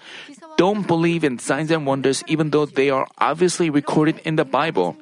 don't 0.62 0.86
believe 0.86 1.24
in 1.26 1.42
signs 1.42 1.74
and 1.74 1.90
wonders 1.90 2.22
even 2.30 2.54
though 2.54 2.70
they 2.70 2.94
are 2.94 3.10
obviously 3.18 3.72
recorded 3.74 4.22
in 4.22 4.38
the 4.38 4.46
Bible. 4.46 4.98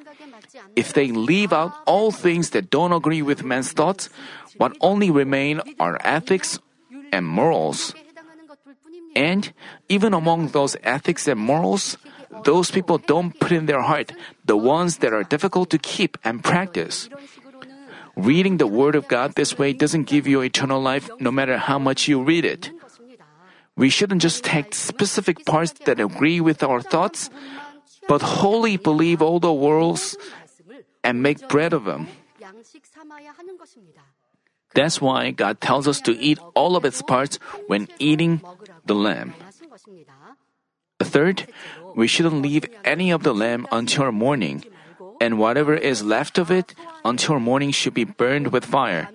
If 0.76 0.96
they 0.96 1.12
leave 1.12 1.52
out 1.52 1.76
all 1.84 2.10
things 2.10 2.50
that 2.56 2.70
don't 2.70 2.92
agree 2.92 3.20
with 3.20 3.44
man's 3.44 3.72
thoughts, 3.72 4.08
what 4.56 4.76
only 4.80 5.10
remain 5.10 5.60
are 5.80 5.98
ethics 6.04 6.58
and 7.12 7.26
morals. 7.26 7.94
And 9.14 9.52
even 9.88 10.14
among 10.14 10.48
those 10.48 10.76
ethics 10.82 11.28
and 11.28 11.38
morals, 11.38 11.96
those 12.44 12.70
people 12.70 12.98
don't 12.98 13.38
put 13.38 13.52
in 13.52 13.66
their 13.66 13.82
heart 13.82 14.12
the 14.44 14.56
ones 14.56 14.98
that 14.98 15.12
are 15.12 15.22
difficult 15.22 15.70
to 15.70 15.78
keep 15.78 16.18
and 16.24 16.42
practice. 16.42 17.08
Reading 18.16 18.58
the 18.58 18.66
Word 18.66 18.94
of 18.94 19.08
God 19.08 19.34
this 19.34 19.58
way 19.58 19.72
doesn't 19.72 20.06
give 20.06 20.26
you 20.26 20.40
eternal 20.40 20.80
life 20.80 21.10
no 21.18 21.30
matter 21.30 21.58
how 21.58 21.78
much 21.78 22.06
you 22.06 22.22
read 22.22 22.44
it. 22.44 22.70
We 23.76 23.90
shouldn't 23.90 24.22
just 24.22 24.44
take 24.44 24.74
specific 24.74 25.44
parts 25.44 25.74
that 25.86 25.98
agree 25.98 26.40
with 26.40 26.62
our 26.62 26.80
thoughts, 26.80 27.28
but 28.06 28.22
wholly 28.22 28.76
believe 28.76 29.20
all 29.20 29.40
the 29.40 29.52
worlds 29.52 30.16
and 31.02 31.22
make 31.22 31.48
bread 31.48 31.72
of 31.72 31.84
them. 31.84 32.06
That's 34.74 35.00
why 35.00 35.30
God 35.30 35.60
tells 35.60 35.86
us 35.86 36.00
to 36.02 36.12
eat 36.18 36.38
all 36.54 36.76
of 36.76 36.84
its 36.84 37.02
parts 37.02 37.38
when 37.66 37.88
eating 37.98 38.42
the 38.84 38.94
lamb. 38.94 39.34
Third, 41.00 41.46
we 41.94 42.06
shouldn't 42.06 42.42
leave 42.42 42.66
any 42.84 43.10
of 43.10 43.22
the 43.22 43.34
lamb 43.34 43.66
until 43.70 44.10
morning, 44.10 44.64
and 45.20 45.38
whatever 45.38 45.74
is 45.74 46.02
left 46.02 46.38
of 46.38 46.50
it 46.50 46.74
until 47.04 47.38
morning 47.38 47.70
should 47.70 47.94
be 47.94 48.04
burned 48.04 48.52
with 48.52 48.64
fire. 48.64 49.08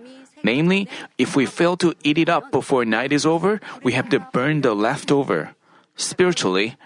Namely, 0.43 0.87
if 1.17 1.35
we 1.35 1.45
fail 1.45 1.75
to 1.77 1.95
eat 2.03 2.17
it 2.17 2.29
up 2.29 2.51
before 2.51 2.85
night 2.85 3.11
is 3.11 3.25
over, 3.25 3.59
we 3.83 3.91
have 3.93 4.09
to 4.09 4.23
burn 4.31 4.61
the 4.61 4.73
leftover. 4.73 5.55
Spiritually, 5.95 6.77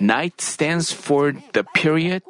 night 0.00 0.40
stands 0.40 0.92
for 0.92 1.32
the 1.52 1.64
period 1.64 2.22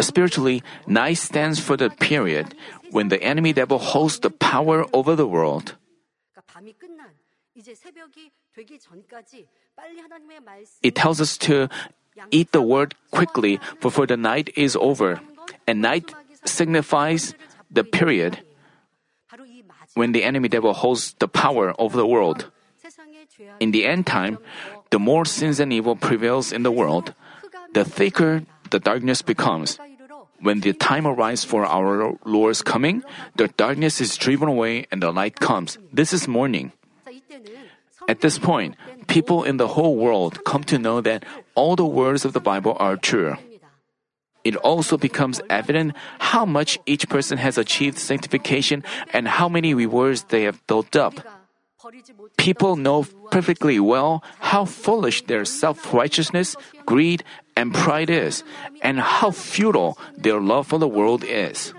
Spiritually, 0.00 0.62
night 0.86 1.18
stands 1.18 1.60
for 1.60 1.76
the 1.76 1.90
period 1.90 2.54
when 2.90 3.08
the 3.08 3.22
enemy 3.22 3.52
devil 3.52 3.78
holds 3.78 4.18
the 4.20 4.30
power 4.30 4.86
over 4.92 5.16
the 5.16 5.26
world. 5.26 5.76
It 10.82 10.94
tells 10.94 11.20
us 11.20 11.36
to 11.38 11.68
eat 12.30 12.52
the 12.52 12.62
word 12.62 12.94
quickly 13.10 13.60
before 13.80 14.06
the 14.06 14.16
night 14.16 14.50
is 14.56 14.76
over. 14.76 15.20
And 15.66 15.82
night 15.82 16.14
signifies 16.44 17.34
the 17.70 17.84
period 17.84 18.40
when 19.94 20.12
the 20.12 20.24
enemy 20.24 20.48
devil 20.48 20.72
holds 20.72 21.14
the 21.18 21.28
power 21.28 21.74
over 21.78 21.96
the 21.96 22.06
world. 22.06 22.50
In 23.60 23.70
the 23.72 23.86
end 23.86 24.06
time, 24.06 24.38
the 24.90 24.98
more 24.98 25.24
sins 25.24 25.58
and 25.58 25.72
evil 25.72 25.96
prevails 25.96 26.52
in 26.52 26.62
the 26.62 26.70
world, 26.70 27.14
the 27.72 27.84
thicker 27.84 28.42
the 28.70 28.80
darkness 28.80 29.22
becomes. 29.22 29.78
When 30.40 30.60
the 30.60 30.72
time 30.72 31.06
arrives 31.06 31.44
for 31.44 31.64
our 31.64 32.18
Lord's 32.24 32.62
coming, 32.62 33.02
the 33.36 33.48
darkness 33.48 34.00
is 34.00 34.16
driven 34.16 34.48
away 34.48 34.86
and 34.90 35.02
the 35.02 35.12
light 35.12 35.40
comes. 35.40 35.78
This 35.92 36.12
is 36.12 36.28
morning. 36.28 36.72
At 38.08 38.20
this 38.20 38.38
point, 38.38 38.76
people 39.06 39.44
in 39.44 39.56
the 39.56 39.68
whole 39.68 39.96
world 39.96 40.44
come 40.44 40.64
to 40.64 40.78
know 40.78 41.00
that 41.00 41.24
all 41.54 41.76
the 41.76 41.86
words 41.86 42.24
of 42.24 42.32
the 42.32 42.40
Bible 42.40 42.76
are 42.78 42.96
true. 42.96 43.36
It 44.44 44.56
also 44.56 44.98
becomes 44.98 45.40
evident 45.48 45.96
how 46.18 46.44
much 46.44 46.78
each 46.84 47.08
person 47.08 47.38
has 47.38 47.56
achieved 47.56 47.96
sanctification 47.96 48.84
and 49.14 49.26
how 49.26 49.48
many 49.48 49.72
rewards 49.72 50.24
they 50.28 50.42
have 50.42 50.60
built 50.66 50.94
up. 50.96 51.14
People 52.36 52.76
know 52.76 53.04
perfectly 53.30 53.78
well 53.80 54.22
how 54.40 54.64
foolish 54.64 55.22
their 55.26 55.44
self 55.44 55.92
righteousness, 55.92 56.56
greed, 56.86 57.24
and 57.56 57.74
pride 57.74 58.10
is, 58.10 58.44
and 58.82 59.00
how 59.00 59.30
futile 59.30 59.98
their 60.16 60.40
love 60.40 60.66
for 60.66 60.78
the 60.78 60.88
world 60.88 61.24
is. 61.24 61.72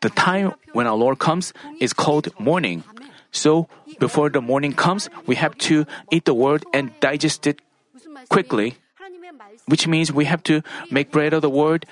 The 0.00 0.10
time 0.10 0.52
when 0.72 0.86
our 0.86 0.96
Lord 0.96 1.18
comes 1.18 1.52
is 1.80 1.92
called 1.92 2.28
morning. 2.38 2.84
So, 3.30 3.68
before 3.98 4.28
the 4.30 4.40
morning 4.40 4.72
comes, 4.72 5.08
we 5.26 5.36
have 5.36 5.56
to 5.70 5.86
eat 6.10 6.24
the 6.24 6.34
word 6.34 6.64
and 6.74 6.90
digest 7.00 7.46
it 7.46 7.60
quickly, 8.28 8.76
which 9.66 9.86
means 9.86 10.12
we 10.12 10.24
have 10.24 10.42
to 10.44 10.62
make 10.90 11.10
bread 11.10 11.32
of 11.32 11.42
the 11.42 11.50
word, 11.50 11.86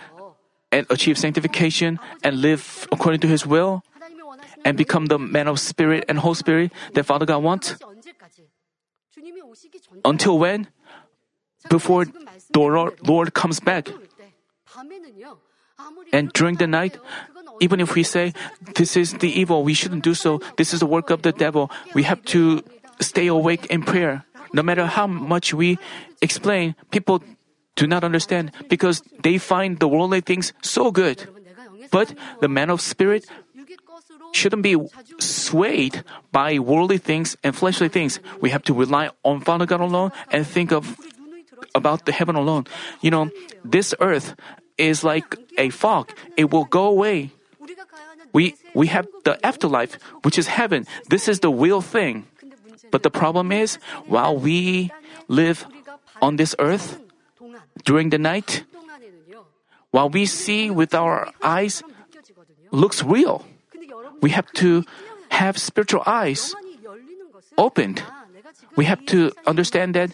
and 0.72 0.87
achieve 0.90 1.18
sanctification 1.18 1.98
and 2.22 2.40
live 2.40 2.88
according 2.92 3.20
to 3.20 3.29
His 3.29 3.46
will 3.46 3.83
and 4.64 4.76
become 4.76 5.07
the 5.07 5.18
man 5.18 5.48
of 5.48 5.61
spirit 5.61 6.05
and 6.09 6.18
whole 6.18 6.35
spirit 6.35 6.72
that 6.94 7.05
Father 7.05 7.26
God 7.26 7.42
wants? 7.42 7.76
Until 10.05 10.38
when? 10.38 10.68
Before 11.68 12.05
the 12.05 12.92
Lord 13.02 13.35
comes 13.35 13.61
back. 13.61 13.88
And 16.12 16.33
during 16.33 16.57
the 16.57 16.66
night, 16.66 16.98
even 17.61 17.81
if 17.81 17.94
we 17.94 18.02
say, 18.02 18.33
This 18.74 18.96
is 18.96 19.14
the 19.14 19.29
evil, 19.29 19.62
we 19.62 19.74
shouldn't 19.74 20.05
do 20.05 20.14
so, 20.14 20.40
this 20.57 20.72
is 20.72 20.81
the 20.81 20.87
work 20.87 21.11
of 21.11 21.22
the 21.22 21.33
devil, 21.33 21.70
we 21.94 22.02
have 22.05 22.22
to 22.37 22.62
stay 23.00 23.26
awake 23.26 23.66
in 23.66 23.83
prayer. 23.83 24.24
No 24.52 24.62
matter 24.62 24.87
how 24.87 25.07
much 25.07 25.52
we 25.52 25.79
explain, 26.22 26.74
people 26.90 27.22
do 27.76 27.86
not 27.86 28.02
understand 28.02 28.50
because 28.68 29.02
they 29.22 29.38
find 29.38 29.78
the 29.78 29.88
worldly 29.88 30.20
things 30.20 30.52
so 30.62 30.90
good. 30.90 31.28
But 31.90 32.14
the 32.40 32.48
man 32.48 32.70
of 32.70 32.80
spirit 32.80 33.26
shouldn't 34.32 34.62
be 34.62 34.76
swayed 35.20 36.02
by 36.32 36.58
worldly 36.58 36.98
things 36.98 37.36
and 37.44 37.54
fleshly 37.54 37.88
things. 37.88 38.18
We 38.40 38.50
have 38.50 38.64
to 38.64 38.74
rely 38.74 39.10
on 39.22 39.40
Father 39.40 39.66
God 39.66 39.80
alone 39.80 40.10
and 40.32 40.46
think 40.46 40.72
of 40.72 40.96
about 41.74 42.06
the 42.06 42.12
heaven 42.12 42.34
alone. 42.34 42.66
You 43.00 43.10
know, 43.10 43.30
this 43.64 43.94
earth 44.00 44.34
is 44.76 45.04
like 45.04 45.36
a 45.56 45.70
fog. 45.70 46.12
It 46.36 46.50
will 46.50 46.64
go 46.64 46.86
away. 46.86 47.30
We 48.32 48.56
we 48.74 48.88
have 48.88 49.06
the 49.24 49.40
afterlife, 49.46 49.96
which 50.20 50.36
is 50.36 50.48
heaven. 50.48 50.84
This 51.08 51.28
is 51.28 51.40
the 51.40 51.48
real 51.48 51.80
thing. 51.80 52.26
But 52.90 53.02
the 53.02 53.10
problem 53.10 53.50
is, 53.52 53.78
while 54.06 54.36
we 54.36 54.92
live 55.28 55.64
on 56.20 56.36
this 56.36 56.54
earth, 56.58 57.00
during 57.87 58.11
the 58.11 58.18
night, 58.18 58.64
what 59.90 60.12
we 60.12 60.27
see 60.27 60.68
with 60.68 60.92
our 60.92 61.33
eyes 61.40 61.83
looks 62.70 63.03
real. 63.03 63.46
We 64.20 64.31
have 64.31 64.51
to 64.61 64.85
have 65.31 65.57
spiritual 65.57 66.03
eyes 66.05 66.55
opened. 67.57 68.03
We 68.77 68.85
have 68.85 69.07
to 69.07 69.33
understand 69.46 69.94
that 69.94 70.11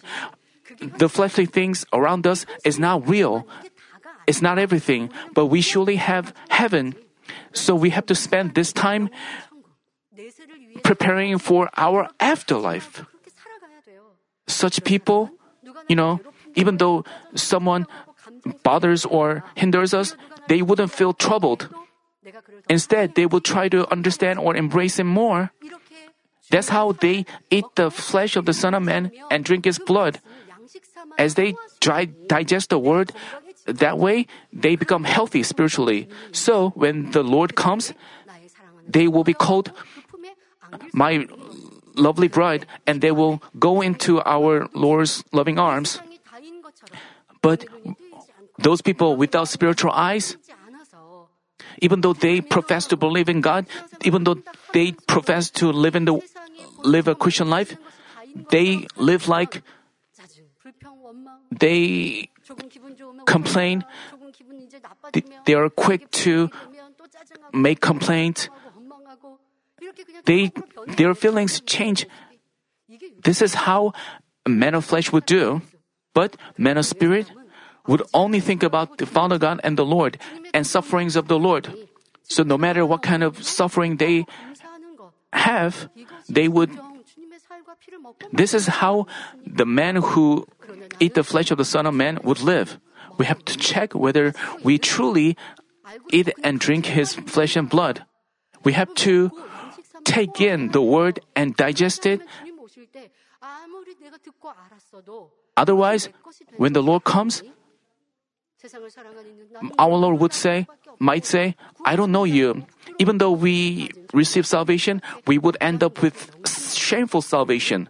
the 0.79 1.09
fleshly 1.09 1.45
things 1.45 1.83
around 1.91 2.25
us 2.25 2.45
is 2.63 2.79
not 2.79 3.07
real. 3.09 3.45
It's 4.27 4.41
not 4.41 4.57
everything, 4.57 5.11
but 5.33 5.47
we 5.47 5.59
surely 5.59 5.97
have 5.97 6.33
heaven. 6.49 6.95
So 7.51 7.75
we 7.75 7.89
have 7.89 8.05
to 8.07 8.15
spend 8.15 8.53
this 8.53 8.71
time 8.71 9.09
preparing 10.83 11.37
for 11.39 11.69
our 11.75 12.07
afterlife. 12.19 13.03
Such 14.47 14.83
people, 14.83 15.31
you 15.87 15.95
know, 15.95 16.21
even 16.55 16.77
though 16.77 17.03
someone 17.35 17.87
bothers 18.63 19.05
or 19.05 19.43
hinders 19.55 19.93
us, 19.93 20.15
they 20.47 20.61
wouldn't 20.61 20.91
feel 20.91 21.13
troubled. 21.13 21.69
Instead, 22.69 23.15
they 23.15 23.25
will 23.25 23.41
try 23.41 23.67
to 23.69 23.89
understand 23.91 24.39
or 24.39 24.55
embrace 24.55 24.99
Him 24.99 25.07
more. 25.07 25.51
That's 26.49 26.69
how 26.69 26.91
they 26.93 27.25
eat 27.49 27.65
the 27.75 27.89
flesh 27.89 28.35
of 28.35 28.45
the 28.45 28.53
Son 28.53 28.73
of 28.73 28.83
Man 28.83 29.11
and 29.31 29.43
drink 29.43 29.65
His 29.65 29.79
blood. 29.79 30.19
As 31.17 31.35
they 31.35 31.55
try, 31.79 32.05
digest 32.05 32.69
the 32.69 32.79
Word, 32.79 33.11
that 33.65 33.97
way 33.97 34.27
they 34.51 34.75
become 34.75 35.03
healthy 35.03 35.43
spiritually. 35.43 36.07
So 36.31 36.69
when 36.75 37.11
the 37.11 37.23
Lord 37.23 37.55
comes, 37.55 37.93
they 38.87 39.07
will 39.07 39.23
be 39.23 39.33
called 39.33 39.71
my 40.91 41.27
lovely 41.95 42.27
bride, 42.27 42.65
and 42.87 43.01
they 43.01 43.11
will 43.11 43.41
go 43.59 43.81
into 43.81 44.21
our 44.25 44.67
Lord's 44.73 45.23
loving 45.31 45.59
arms. 45.59 46.01
But 47.43 47.67
those 48.57 48.81
people 48.81 49.19
without 49.19 49.51
spiritual 49.51 49.91
eyes, 49.91 50.37
even 51.83 51.99
though 51.99 52.13
they 52.15 52.39
profess 52.39 52.87
to 52.87 52.95
believe 52.95 53.27
in 53.27 53.41
God, 53.41 53.67
even 54.07 54.23
though 54.23 54.39
they 54.71 54.93
profess 55.05 55.51
to 55.59 55.67
live 55.67 55.95
in 55.95 56.05
the 56.05 56.23
live 56.83 57.07
a 57.07 57.15
Christian 57.15 57.49
life, 57.49 57.75
they 58.49 58.87
live 58.95 59.27
like 59.27 59.61
they 61.51 62.29
complain. 63.25 63.83
They 65.45 65.53
are 65.53 65.69
quick 65.69 66.09
to 66.23 66.49
make 67.51 67.81
complaints. 67.81 68.49
They 70.25 70.51
their 70.95 71.13
feelings 71.13 71.59
change. 71.61 72.07
This 73.23 73.41
is 73.41 73.67
how 73.67 73.91
men 74.47 74.75
of 74.75 74.85
flesh 74.85 75.11
would 75.11 75.25
do. 75.25 75.61
But 76.13 76.37
men 76.57 76.77
of 76.77 76.85
spirit 76.85 77.31
would 77.87 78.03
only 78.13 78.39
think 78.39 78.63
about 78.63 78.97
the 78.97 79.05
Father 79.05 79.37
God 79.37 79.59
and 79.63 79.77
the 79.77 79.85
Lord 79.85 80.17
and 80.53 80.65
sufferings 80.65 81.15
of 81.15 81.27
the 81.27 81.39
Lord. 81.39 81.73
So 82.23 82.43
no 82.43 82.57
matter 82.57 82.85
what 82.85 83.01
kind 83.01 83.23
of 83.23 83.43
suffering 83.43 83.97
they 83.97 84.25
have, 85.33 85.89
they 86.29 86.47
would. 86.47 86.71
This 88.31 88.53
is 88.53 88.67
how 88.79 89.07
the 89.45 89.65
man 89.65 89.97
who 89.97 90.47
eat 90.99 91.15
the 91.15 91.23
flesh 91.23 91.51
of 91.51 91.57
the 91.57 91.65
Son 91.65 91.85
of 91.85 91.93
Man 91.93 92.19
would 92.23 92.41
live. 92.41 92.79
We 93.17 93.25
have 93.25 93.43
to 93.45 93.57
check 93.57 93.93
whether 93.93 94.33
we 94.63 94.77
truly 94.77 95.35
eat 96.11 96.33
and 96.43 96.59
drink 96.59 96.85
his 96.87 97.13
flesh 97.13 97.55
and 97.55 97.69
blood. 97.69 98.05
We 98.63 98.73
have 98.73 98.93
to 99.05 99.29
take 100.03 100.39
in 100.41 100.69
the 100.71 100.81
word 100.81 101.19
and 101.35 101.55
digest 101.55 102.05
it 102.05 102.21
Otherwise, 105.55 106.09
when 106.57 106.73
the 106.73 106.81
Lord 106.81 107.03
comes, 107.03 107.43
our 109.77 109.95
Lord 109.95 110.19
would 110.19 110.33
say, 110.33 110.67
might 110.99 111.25
say, 111.25 111.55
I 111.85 111.95
don't 111.95 112.11
know 112.11 112.23
you. 112.23 112.65
Even 112.99 113.17
though 113.17 113.31
we 113.31 113.91
receive 114.13 114.47
salvation, 114.47 115.01
we 115.27 115.37
would 115.37 115.57
end 115.59 115.83
up 115.83 116.01
with 116.01 116.31
shameful 116.47 117.21
salvation. 117.21 117.89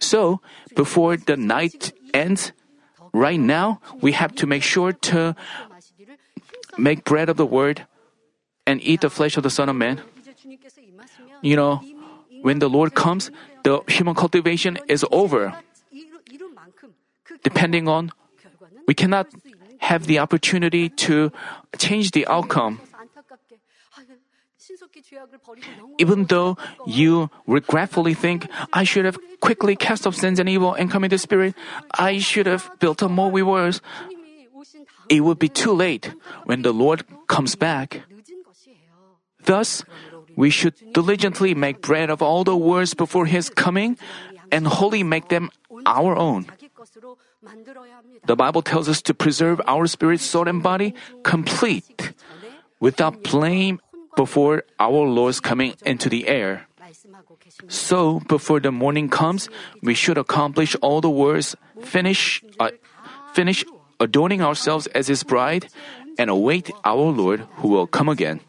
So, 0.00 0.40
before 0.74 1.16
the 1.16 1.36
night 1.36 1.92
ends, 2.14 2.52
right 3.12 3.40
now, 3.40 3.80
we 4.00 4.12
have 4.12 4.34
to 4.36 4.46
make 4.46 4.62
sure 4.62 4.92
to 4.92 5.34
make 6.76 7.04
bread 7.04 7.28
of 7.28 7.36
the 7.36 7.46
word 7.46 7.86
and 8.66 8.80
eat 8.82 9.00
the 9.00 9.10
flesh 9.10 9.36
of 9.36 9.42
the 9.42 9.50
Son 9.50 9.68
of 9.68 9.76
Man. 9.76 10.00
You 11.42 11.56
know, 11.56 11.82
when 12.42 12.58
the 12.58 12.68
Lord 12.68 12.94
comes, 12.94 13.30
the 13.64 13.80
human 13.88 14.14
cultivation 14.14 14.78
is 14.88 15.04
over 15.10 15.54
depending 17.46 17.86
on, 17.86 18.10
we 18.90 18.94
cannot 18.94 19.30
have 19.78 20.10
the 20.10 20.18
opportunity 20.18 20.90
to 21.06 21.30
change 21.78 22.10
the 22.10 22.26
outcome. 22.26 22.82
Even 26.02 26.26
though 26.26 26.58
you 26.90 27.30
regretfully 27.46 28.18
think, 28.18 28.50
I 28.74 28.82
should 28.82 29.06
have 29.06 29.14
quickly 29.38 29.78
cast 29.78 30.10
off 30.10 30.18
sins 30.18 30.42
and 30.42 30.50
evil 30.50 30.74
and 30.74 30.90
come 30.90 31.06
into 31.06 31.22
spirit, 31.22 31.54
I 31.94 32.18
should 32.18 32.50
have 32.50 32.66
built 32.82 32.98
up 33.06 33.14
more 33.14 33.30
rewards, 33.30 33.78
it 35.06 35.22
would 35.22 35.38
be 35.38 35.46
too 35.46 35.70
late 35.70 36.10
when 36.50 36.66
the 36.66 36.74
Lord 36.74 37.06
comes 37.30 37.54
back. 37.54 38.02
Thus, 39.46 39.86
we 40.34 40.50
should 40.50 40.74
diligently 40.90 41.54
make 41.54 41.78
bread 41.78 42.10
of 42.10 42.18
all 42.18 42.42
the 42.42 42.58
words 42.58 42.98
before 42.98 43.30
His 43.30 43.46
coming 43.46 43.94
and 44.50 44.66
wholly 44.66 45.06
make 45.06 45.30
them 45.30 45.54
our 45.86 46.18
own. 46.18 46.50
The 48.26 48.36
Bible 48.36 48.62
tells 48.62 48.88
us 48.88 49.02
to 49.02 49.14
preserve 49.14 49.60
our 49.66 49.86
spirit, 49.86 50.20
soul, 50.20 50.48
and 50.48 50.62
body 50.62 50.94
complete 51.22 52.12
without 52.80 53.22
blame 53.22 53.80
before 54.16 54.64
our 54.80 55.06
Lord's 55.06 55.40
coming 55.40 55.74
into 55.84 56.08
the 56.08 56.26
air. 56.28 56.66
So, 57.68 58.20
before 58.28 58.60
the 58.60 58.72
morning 58.72 59.08
comes, 59.08 59.48
we 59.82 59.94
should 59.94 60.18
accomplish 60.18 60.74
all 60.80 61.00
the 61.00 61.10
words, 61.10 61.54
finish, 61.82 62.42
uh, 62.58 62.70
finish 63.32 63.64
adorning 64.00 64.42
ourselves 64.42 64.86
as 64.88 65.08
His 65.08 65.22
bride, 65.22 65.68
and 66.18 66.30
await 66.30 66.70
our 66.84 67.12
Lord 67.12 67.46
who 67.60 67.68
will 67.68 67.86
come 67.86 68.08
again. 68.08 68.40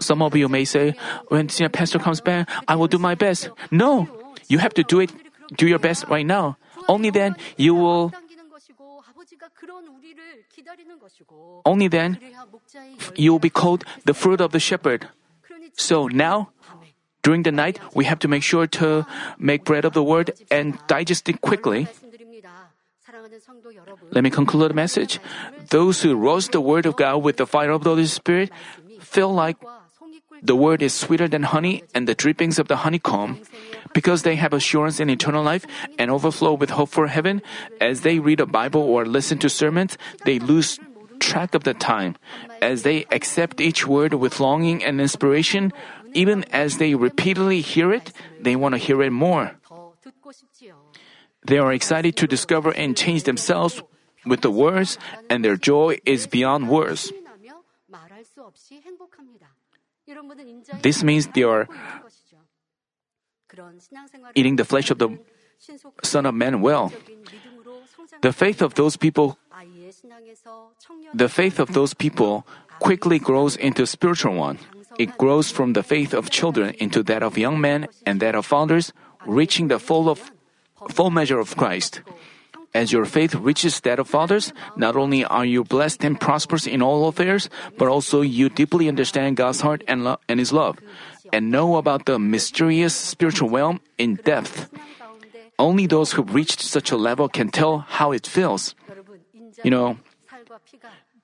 Some 0.00 0.22
of 0.22 0.34
you 0.34 0.48
may 0.48 0.64
say, 0.64 0.94
when 1.28 1.48
senior 1.48 1.68
pastor 1.68 1.98
comes 1.98 2.20
back, 2.20 2.48
I 2.66 2.74
will 2.74 2.88
do 2.88 2.98
my 2.98 3.14
best. 3.14 3.50
No, 3.70 4.08
you 4.48 4.58
have 4.58 4.74
to 4.74 4.82
do 4.82 5.00
it, 5.00 5.12
do 5.56 5.66
your 5.68 5.78
best 5.78 6.08
right 6.08 6.26
now. 6.26 6.56
Only 6.88 7.10
then 7.10 7.36
you 7.56 7.74
will 7.74 8.12
only 11.64 11.88
then 11.88 12.18
you 13.16 13.32
will 13.32 13.38
be 13.38 13.50
called 13.50 13.84
the 14.04 14.14
fruit 14.14 14.40
of 14.40 14.52
the 14.52 14.60
shepherd. 14.60 15.08
So 15.74 16.08
now, 16.08 16.50
during 17.22 17.42
the 17.42 17.52
night, 17.52 17.78
we 17.94 18.04
have 18.04 18.18
to 18.20 18.28
make 18.28 18.42
sure 18.42 18.66
to 18.80 19.06
make 19.38 19.64
bread 19.64 19.84
of 19.84 19.92
the 19.92 20.02
word 20.02 20.32
and 20.50 20.78
digest 20.86 21.28
it 21.28 21.40
quickly. 21.40 21.88
Let 24.10 24.24
me 24.24 24.30
conclude 24.30 24.70
the 24.70 24.74
message. 24.74 25.20
Those 25.70 26.02
who 26.02 26.14
roast 26.14 26.52
the 26.52 26.60
word 26.60 26.86
of 26.86 26.96
God 26.96 27.22
with 27.22 27.36
the 27.36 27.46
fire 27.46 27.70
of 27.70 27.84
the 27.84 27.90
Holy 27.90 28.06
Spirit 28.06 28.50
feel 29.00 29.32
like 29.32 29.56
the 30.42 30.56
word 30.56 30.82
is 30.82 30.94
sweeter 30.94 31.28
than 31.28 31.44
honey 31.44 31.84
and 31.94 32.08
the 32.08 32.14
drippings 32.14 32.58
of 32.58 32.68
the 32.68 32.76
honeycomb. 32.76 33.40
Because 33.92 34.22
they 34.22 34.36
have 34.36 34.52
assurance 34.52 35.00
in 35.00 35.10
eternal 35.10 35.42
life 35.42 35.66
and 35.98 36.10
overflow 36.10 36.54
with 36.54 36.70
hope 36.70 36.90
for 36.90 37.08
heaven, 37.08 37.42
as 37.80 38.02
they 38.02 38.18
read 38.18 38.40
a 38.40 38.46
Bible 38.46 38.82
or 38.82 39.04
listen 39.04 39.38
to 39.38 39.48
sermons, 39.48 39.98
they 40.24 40.38
lose 40.38 40.78
track 41.18 41.54
of 41.54 41.64
the 41.64 41.74
time. 41.74 42.16
As 42.62 42.82
they 42.82 43.04
accept 43.10 43.60
each 43.60 43.86
word 43.86 44.14
with 44.14 44.40
longing 44.40 44.84
and 44.84 45.00
inspiration, 45.00 45.72
even 46.14 46.44
as 46.50 46.78
they 46.78 46.94
repeatedly 46.94 47.60
hear 47.60 47.92
it, 47.92 48.12
they 48.40 48.56
want 48.56 48.74
to 48.74 48.78
hear 48.78 49.02
it 49.02 49.10
more. 49.10 49.56
They 51.44 51.58
are 51.58 51.72
excited 51.72 52.16
to 52.16 52.26
discover 52.26 52.70
and 52.70 52.96
change 52.96 53.24
themselves 53.24 53.82
with 54.26 54.42
the 54.42 54.50
words, 54.50 54.98
and 55.28 55.44
their 55.44 55.56
joy 55.56 55.98
is 56.04 56.26
beyond 56.26 56.68
words. 56.68 57.12
This 60.82 61.02
means 61.02 61.28
they 61.28 61.42
are 61.42 61.68
eating 64.34 64.56
the 64.56 64.64
flesh 64.64 64.90
of 64.90 64.98
the 64.98 65.18
Son 66.02 66.26
of 66.26 66.34
Man 66.34 66.60
well. 66.60 66.92
The 68.22 68.32
faith 68.32 68.62
of 68.62 68.74
those 68.74 68.96
people 68.96 69.38
the 71.14 71.28
faith 71.28 71.58
of 71.58 71.72
those 71.72 71.94
people 71.94 72.46
quickly 72.78 73.18
grows 73.18 73.56
into 73.56 73.82
a 73.82 73.86
spiritual 73.86 74.34
one. 74.34 74.58
It 74.98 75.18
grows 75.18 75.50
from 75.50 75.72
the 75.72 75.82
faith 75.82 76.14
of 76.14 76.30
children 76.30 76.74
into 76.78 77.02
that 77.04 77.22
of 77.22 77.36
young 77.36 77.60
men 77.60 77.88
and 78.06 78.20
that 78.20 78.34
of 78.34 78.46
fathers, 78.46 78.92
reaching 79.26 79.68
the 79.68 79.78
full 79.78 80.08
of 80.08 80.30
full 80.88 81.10
measure 81.10 81.38
of 81.38 81.56
Christ. 81.56 82.00
As 82.72 82.92
your 82.92 83.04
faith 83.04 83.34
reaches 83.34 83.80
that 83.80 83.98
of 83.98 84.08
fathers, 84.08 84.52
not 84.76 84.94
only 84.94 85.24
are 85.24 85.44
you 85.44 85.64
blessed 85.64 86.04
and 86.04 86.20
prosperous 86.20 86.66
in 86.66 86.82
all 86.82 87.08
affairs, 87.08 87.50
but 87.76 87.88
also 87.88 88.20
you 88.20 88.48
deeply 88.48 88.88
understand 88.88 89.36
God's 89.36 89.60
heart 89.60 89.82
and, 89.88 90.04
lo- 90.04 90.20
and 90.28 90.38
His 90.38 90.52
love, 90.52 90.78
and 91.32 91.50
know 91.50 91.76
about 91.76 92.06
the 92.06 92.18
mysterious 92.18 92.94
spiritual 92.94 93.50
realm 93.50 93.80
in 93.98 94.16
depth. 94.22 94.70
Only 95.58 95.86
those 95.86 96.12
who 96.12 96.22
reached 96.22 96.62
such 96.62 96.90
a 96.90 96.96
level 96.96 97.28
can 97.28 97.50
tell 97.50 97.78
how 97.78 98.12
it 98.12 98.26
feels. 98.26 98.74
You 99.64 99.70
know, 99.70 99.98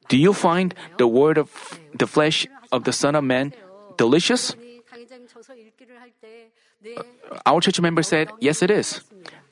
do 0.09 0.17
you 0.17 0.33
find 0.33 0.75
the 0.99 1.07
word 1.07 1.39
of 1.39 1.81
the 1.95 2.07
flesh 2.07 2.47
of 2.73 2.85
the 2.85 2.93
Son 2.93 3.15
of 3.15 3.25
Man 3.25 3.53
delicious? 3.97 4.55
Uh, 6.85 7.03
our 7.47 7.61
church 7.61 7.81
member 7.81 8.03
said, 8.03 8.31
Yes, 8.41 8.63
it 8.63 8.71
is 8.71 9.01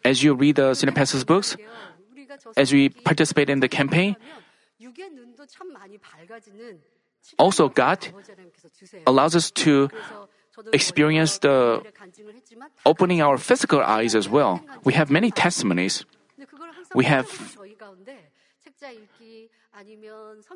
as 0.04 0.22
you 0.22 0.34
read 0.34 0.56
the 0.56 0.74
senior 0.74 0.94
pastor's 0.94 1.24
books, 1.24 1.56
as 2.56 2.72
we 2.72 2.88
participate 2.88 3.48
in 3.50 3.60
the 3.60 3.68
campaign, 3.68 4.16
also 7.38 7.68
God 7.68 8.08
allows 9.06 9.34
us 9.34 9.50
to 9.50 9.88
experience 10.72 11.38
the 11.38 11.82
opening 12.86 13.22
our 13.22 13.38
physical 13.38 13.80
eyes 13.80 14.14
as 14.14 14.28
well. 14.28 14.60
We 14.84 14.92
have 14.92 15.10
many 15.10 15.30
testimonies. 15.30 16.04
We 16.94 17.04
have 17.04 17.26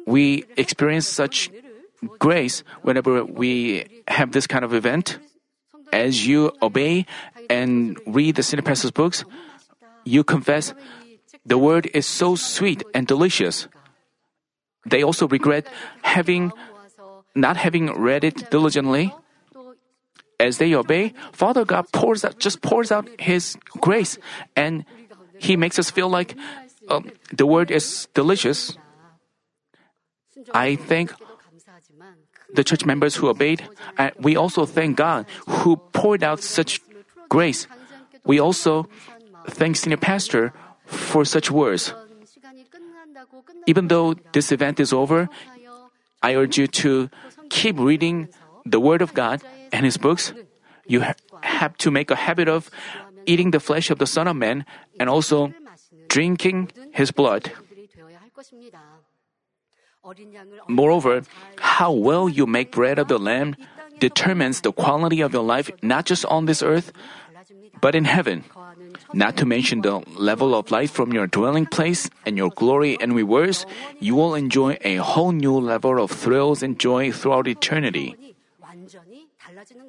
we 0.06 0.44
experience 0.56 1.08
such 1.08 1.50
grace 2.18 2.62
whenever 2.82 3.24
we 3.24 4.02
have 4.06 4.32
this 4.32 4.46
kind 4.46 4.64
of 4.64 4.74
event. 4.74 5.18
As 5.90 6.26
you 6.26 6.52
obey 6.60 7.06
and 7.48 7.98
read 8.06 8.36
the 8.36 8.42
senior 8.42 8.62
books, 8.92 9.24
you 10.04 10.24
confess 10.24 10.74
the 11.44 11.58
word 11.58 11.88
is 11.94 12.06
so 12.06 12.36
sweet 12.36 12.82
and 12.94 13.06
delicious. 13.06 13.68
They 14.86 15.02
also 15.02 15.28
regret 15.28 15.66
having 16.02 16.52
not 17.34 17.56
having 17.56 17.92
read 17.94 18.24
it 18.24 18.50
diligently. 18.50 19.14
As 20.40 20.58
they 20.58 20.72
obey, 20.74 21.14
Father 21.32 21.64
God 21.64 21.90
pours 21.92 22.24
out, 22.24 22.38
just 22.38 22.62
pours 22.62 22.92
out 22.92 23.08
His 23.18 23.58
grace, 23.80 24.18
and 24.54 24.84
He 25.38 25.56
makes 25.56 25.78
us 25.80 25.90
feel 25.90 26.08
like 26.08 26.36
um, 26.88 27.10
the 27.32 27.44
word 27.44 27.72
is 27.72 28.06
delicious. 28.14 28.78
I 30.54 30.76
thank 30.76 31.12
the 32.54 32.62
church 32.62 32.86
members 32.86 33.16
who 33.16 33.28
obeyed, 33.28 33.66
we 34.20 34.36
also 34.36 34.64
thank 34.64 34.96
God 34.96 35.26
who 35.46 35.76
poured 35.76 36.22
out 36.22 36.40
such 36.40 36.80
grace. 37.28 37.66
We 38.24 38.38
also 38.38 38.88
thank 39.48 39.76
senior 39.76 39.96
pastor 39.96 40.52
for 40.86 41.24
such 41.24 41.50
words. 41.50 41.94
Even 43.66 43.88
though 43.88 44.14
this 44.32 44.52
event 44.52 44.80
is 44.80 44.92
over, 44.92 45.28
I 46.22 46.34
urge 46.34 46.58
you 46.58 46.66
to 46.82 47.10
keep 47.50 47.78
reading 47.78 48.28
the 48.64 48.80
Word 48.80 49.02
of 49.02 49.14
God 49.14 49.42
and 49.72 49.84
His 49.84 49.96
books. 49.96 50.32
You 50.86 51.02
ha- 51.02 51.14
have 51.42 51.76
to 51.78 51.90
make 51.90 52.10
a 52.10 52.16
habit 52.16 52.48
of 52.48 52.70
eating 53.26 53.50
the 53.50 53.60
flesh 53.60 53.90
of 53.90 53.98
the 53.98 54.06
Son 54.06 54.26
of 54.26 54.36
Man 54.36 54.64
and 54.98 55.08
also 55.08 55.52
drinking 56.08 56.72
His 56.92 57.10
blood. 57.10 57.52
Moreover, 60.68 61.22
how 61.58 61.92
well 61.92 62.28
you 62.28 62.46
make 62.46 62.72
bread 62.72 62.98
of 62.98 63.08
the 63.08 63.18
Lamb 63.18 63.56
determines 63.98 64.62
the 64.62 64.72
quality 64.72 65.20
of 65.20 65.32
your 65.32 65.42
life 65.42 65.70
not 65.82 66.06
just 66.06 66.24
on 66.26 66.46
this 66.46 66.62
earth, 66.62 66.92
but 67.80 67.94
in 67.94 68.04
heaven. 68.04 68.44
Not 69.12 69.36
to 69.38 69.46
mention 69.46 69.80
the 69.80 70.02
level 70.16 70.54
of 70.54 70.70
life 70.70 70.90
from 70.90 71.12
your 71.12 71.26
dwelling 71.26 71.66
place 71.66 72.10
and 72.26 72.36
your 72.36 72.50
glory 72.50 72.98
and 73.00 73.14
rewards, 73.14 73.64
you 74.00 74.14
will 74.14 74.34
enjoy 74.34 74.76
a 74.84 74.96
whole 74.96 75.32
new 75.32 75.56
level 75.56 76.02
of 76.02 76.10
thrills 76.10 76.62
and 76.62 76.78
joy 76.78 77.12
throughout 77.12 77.48
eternity. 77.48 78.14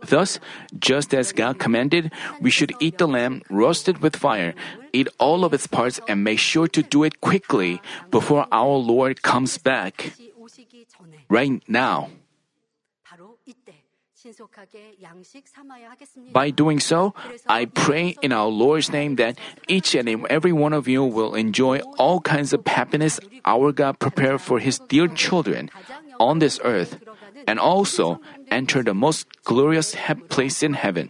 Thus, 0.08 0.40
just 0.80 1.14
as 1.14 1.32
God 1.32 1.60
commanded, 1.60 2.12
we 2.42 2.50
should 2.50 2.74
eat 2.80 2.98
the 2.98 3.08
lamb 3.08 3.44
roasted 3.50 4.00
with 4.00 4.16
fire, 4.16 4.56
eat 4.94 5.08
all 5.20 5.44
of 5.44 5.54
its 5.54 5.68
parts, 5.68 6.00
and 6.08 6.24
make 6.24 6.40
sure 6.40 6.68
to 6.68 6.82
do 6.82 7.04
it 7.04 7.22
quickly 7.22 7.82
before 8.10 8.48
our 8.52 8.78
Lord 8.78 9.22
comes 9.22 9.58
back. 9.58 10.14
Right 11.30 11.62
now. 11.68 12.10
By 16.34 16.50
doing 16.52 16.80
so, 16.80 17.14
I 17.48 17.66
pray 17.66 18.16
in 18.22 18.32
our 18.32 18.48
Lord's 18.48 18.92
name 18.92 19.16
that 19.16 19.38
each 19.68 19.96
and 19.96 20.10
every 20.30 20.52
one 20.52 20.74
of 20.74 20.88
you 20.88 21.04
will 21.04 21.36
enjoy 21.36 21.80
all 21.98 22.20
kinds 22.20 22.54
of 22.54 22.66
happiness 22.68 23.20
our 23.46 23.72
God 23.72 24.00
prepared 24.00 24.42
for 24.42 24.60
His 24.60 24.80
dear 24.90 25.08
children 25.08 25.70
on 26.20 26.40
this 26.40 26.60
earth, 26.64 27.00
and 27.48 27.60
also 27.60 28.20
enter 28.52 28.84
the 28.84 28.94
most 28.94 29.28
glorious 29.44 29.96
place 30.28 30.64
in 30.64 30.74
heaven. 30.74 31.10